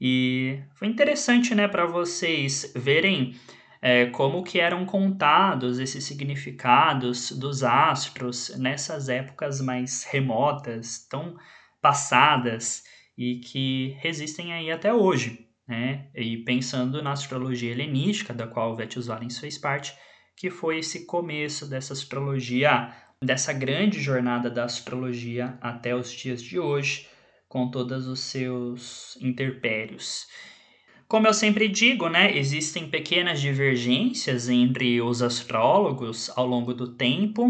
E 0.00 0.60
foi 0.74 0.88
interessante, 0.88 1.54
né, 1.54 1.66
para 1.66 1.86
vocês 1.86 2.72
verem 2.76 3.34
é, 3.80 4.06
como 4.06 4.42
que 4.42 4.60
eram 4.60 4.84
contados 4.84 5.78
esses 5.78 6.04
significados 6.04 7.32
dos 7.32 7.62
astros 7.62 8.54
nessas 8.58 9.08
épocas 9.08 9.60
mais 9.60 10.04
remotas, 10.04 11.06
tão 11.08 11.36
passadas 11.80 12.82
e 13.16 13.36
que 13.36 13.96
resistem 14.00 14.52
aí 14.52 14.70
até 14.70 14.92
hoje 14.92 15.46
né? 15.66 16.06
E 16.14 16.38
pensando 16.38 17.02
na 17.02 17.12
astrologia 17.12 17.72
helenística, 17.72 18.32
da 18.32 18.46
qual 18.46 18.76
Vettius 18.76 19.06
Valens 19.06 19.38
fez 19.38 19.58
parte, 19.58 19.94
que 20.36 20.50
foi 20.50 20.78
esse 20.78 21.06
começo 21.06 21.66
dessa 21.66 21.94
astrologia, 21.94 22.92
dessa 23.22 23.52
grande 23.52 24.00
jornada 24.00 24.50
da 24.50 24.64
astrologia 24.64 25.56
até 25.60 25.96
os 25.96 26.12
dias 26.12 26.42
de 26.42 26.58
hoje, 26.58 27.08
com 27.48 27.70
todos 27.70 28.06
os 28.06 28.20
seus 28.20 29.16
interpérios. 29.20 30.26
Como 31.08 31.26
eu 31.26 31.32
sempre 31.32 31.68
digo, 31.68 32.08
né, 32.08 32.36
existem 32.36 32.90
pequenas 32.90 33.40
divergências 33.40 34.48
entre 34.48 35.00
os 35.00 35.22
astrólogos 35.22 36.30
ao 36.36 36.46
longo 36.46 36.74
do 36.74 36.96
tempo, 36.96 37.48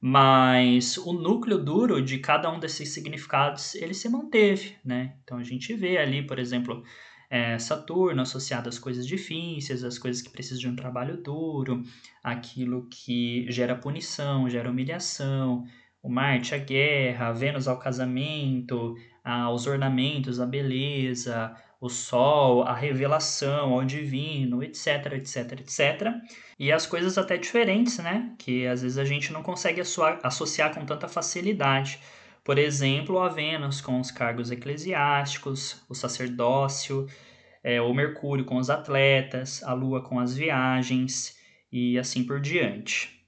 mas 0.00 0.98
o 0.98 1.12
núcleo 1.12 1.56
duro 1.56 2.02
de 2.02 2.18
cada 2.18 2.50
um 2.50 2.58
desses 2.58 2.92
significados 2.92 3.74
ele 3.76 3.94
se 3.94 4.08
manteve, 4.08 4.76
né? 4.84 5.14
Então 5.22 5.38
a 5.38 5.44
gente 5.44 5.72
vê 5.74 5.98
ali, 5.98 6.26
por 6.26 6.38
exemplo, 6.38 6.82
é, 7.30 7.56
Saturno 7.58 8.22
associado 8.22 8.68
às 8.68 8.78
coisas 8.78 9.06
difíceis, 9.06 9.84
às 9.84 9.98
coisas 9.98 10.20
que 10.20 10.28
precisam 10.28 10.58
de 10.58 10.68
um 10.68 10.76
trabalho 10.76 11.16
duro, 11.16 11.84
aquilo 12.22 12.88
que 12.90 13.46
gera 13.48 13.76
punição, 13.76 14.50
gera 14.50 14.68
humilhação, 14.68 15.64
o 16.02 16.08
Marte, 16.10 16.54
a 16.54 16.58
guerra, 16.58 17.28
a 17.28 17.32
Vênus 17.32 17.68
ao 17.68 17.78
casamento, 17.78 18.96
aos 19.22 19.66
ornamentos, 19.66 20.40
a 20.40 20.46
beleza, 20.46 21.54
o 21.80 21.88
Sol, 21.88 22.62
a 22.62 22.74
revelação 22.74 23.74
ao 23.74 23.84
divino, 23.84 24.62
etc, 24.62 25.12
etc, 25.12 25.52
etc. 25.52 26.14
E 26.58 26.72
as 26.72 26.86
coisas 26.86 27.16
até 27.16 27.36
diferentes, 27.36 27.98
né? 27.98 28.34
Que 28.38 28.66
às 28.66 28.82
vezes 28.82 28.98
a 28.98 29.04
gente 29.04 29.32
não 29.32 29.42
consegue 29.42 29.80
associar 29.80 30.74
com 30.74 30.84
tanta 30.84 31.06
facilidade. 31.08 32.00
Por 32.50 32.58
exemplo, 32.58 33.20
a 33.20 33.28
Vênus 33.28 33.80
com 33.80 34.00
os 34.00 34.10
cargos 34.10 34.50
eclesiásticos, 34.50 35.80
o 35.88 35.94
sacerdócio, 35.94 37.06
é, 37.62 37.80
o 37.80 37.94
Mercúrio 37.94 38.44
com 38.44 38.56
os 38.56 38.68
atletas, 38.68 39.62
a 39.62 39.72
Lua 39.72 40.02
com 40.02 40.18
as 40.18 40.34
viagens 40.34 41.38
e 41.70 41.96
assim 41.96 42.24
por 42.24 42.40
diante. 42.40 43.24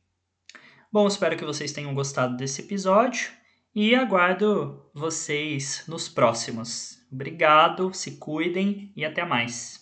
Bom, 0.91 1.07
espero 1.07 1.37
que 1.37 1.45
vocês 1.45 1.71
tenham 1.71 1.95
gostado 1.95 2.37
desse 2.37 2.63
episódio 2.63 3.31
e 3.73 3.95
aguardo 3.95 4.91
vocês 4.93 5.85
nos 5.87 6.09
próximos. 6.09 6.99
Obrigado, 7.09 7.95
se 7.95 8.17
cuidem 8.17 8.93
e 8.97 9.05
até 9.05 9.25
mais. 9.25 9.82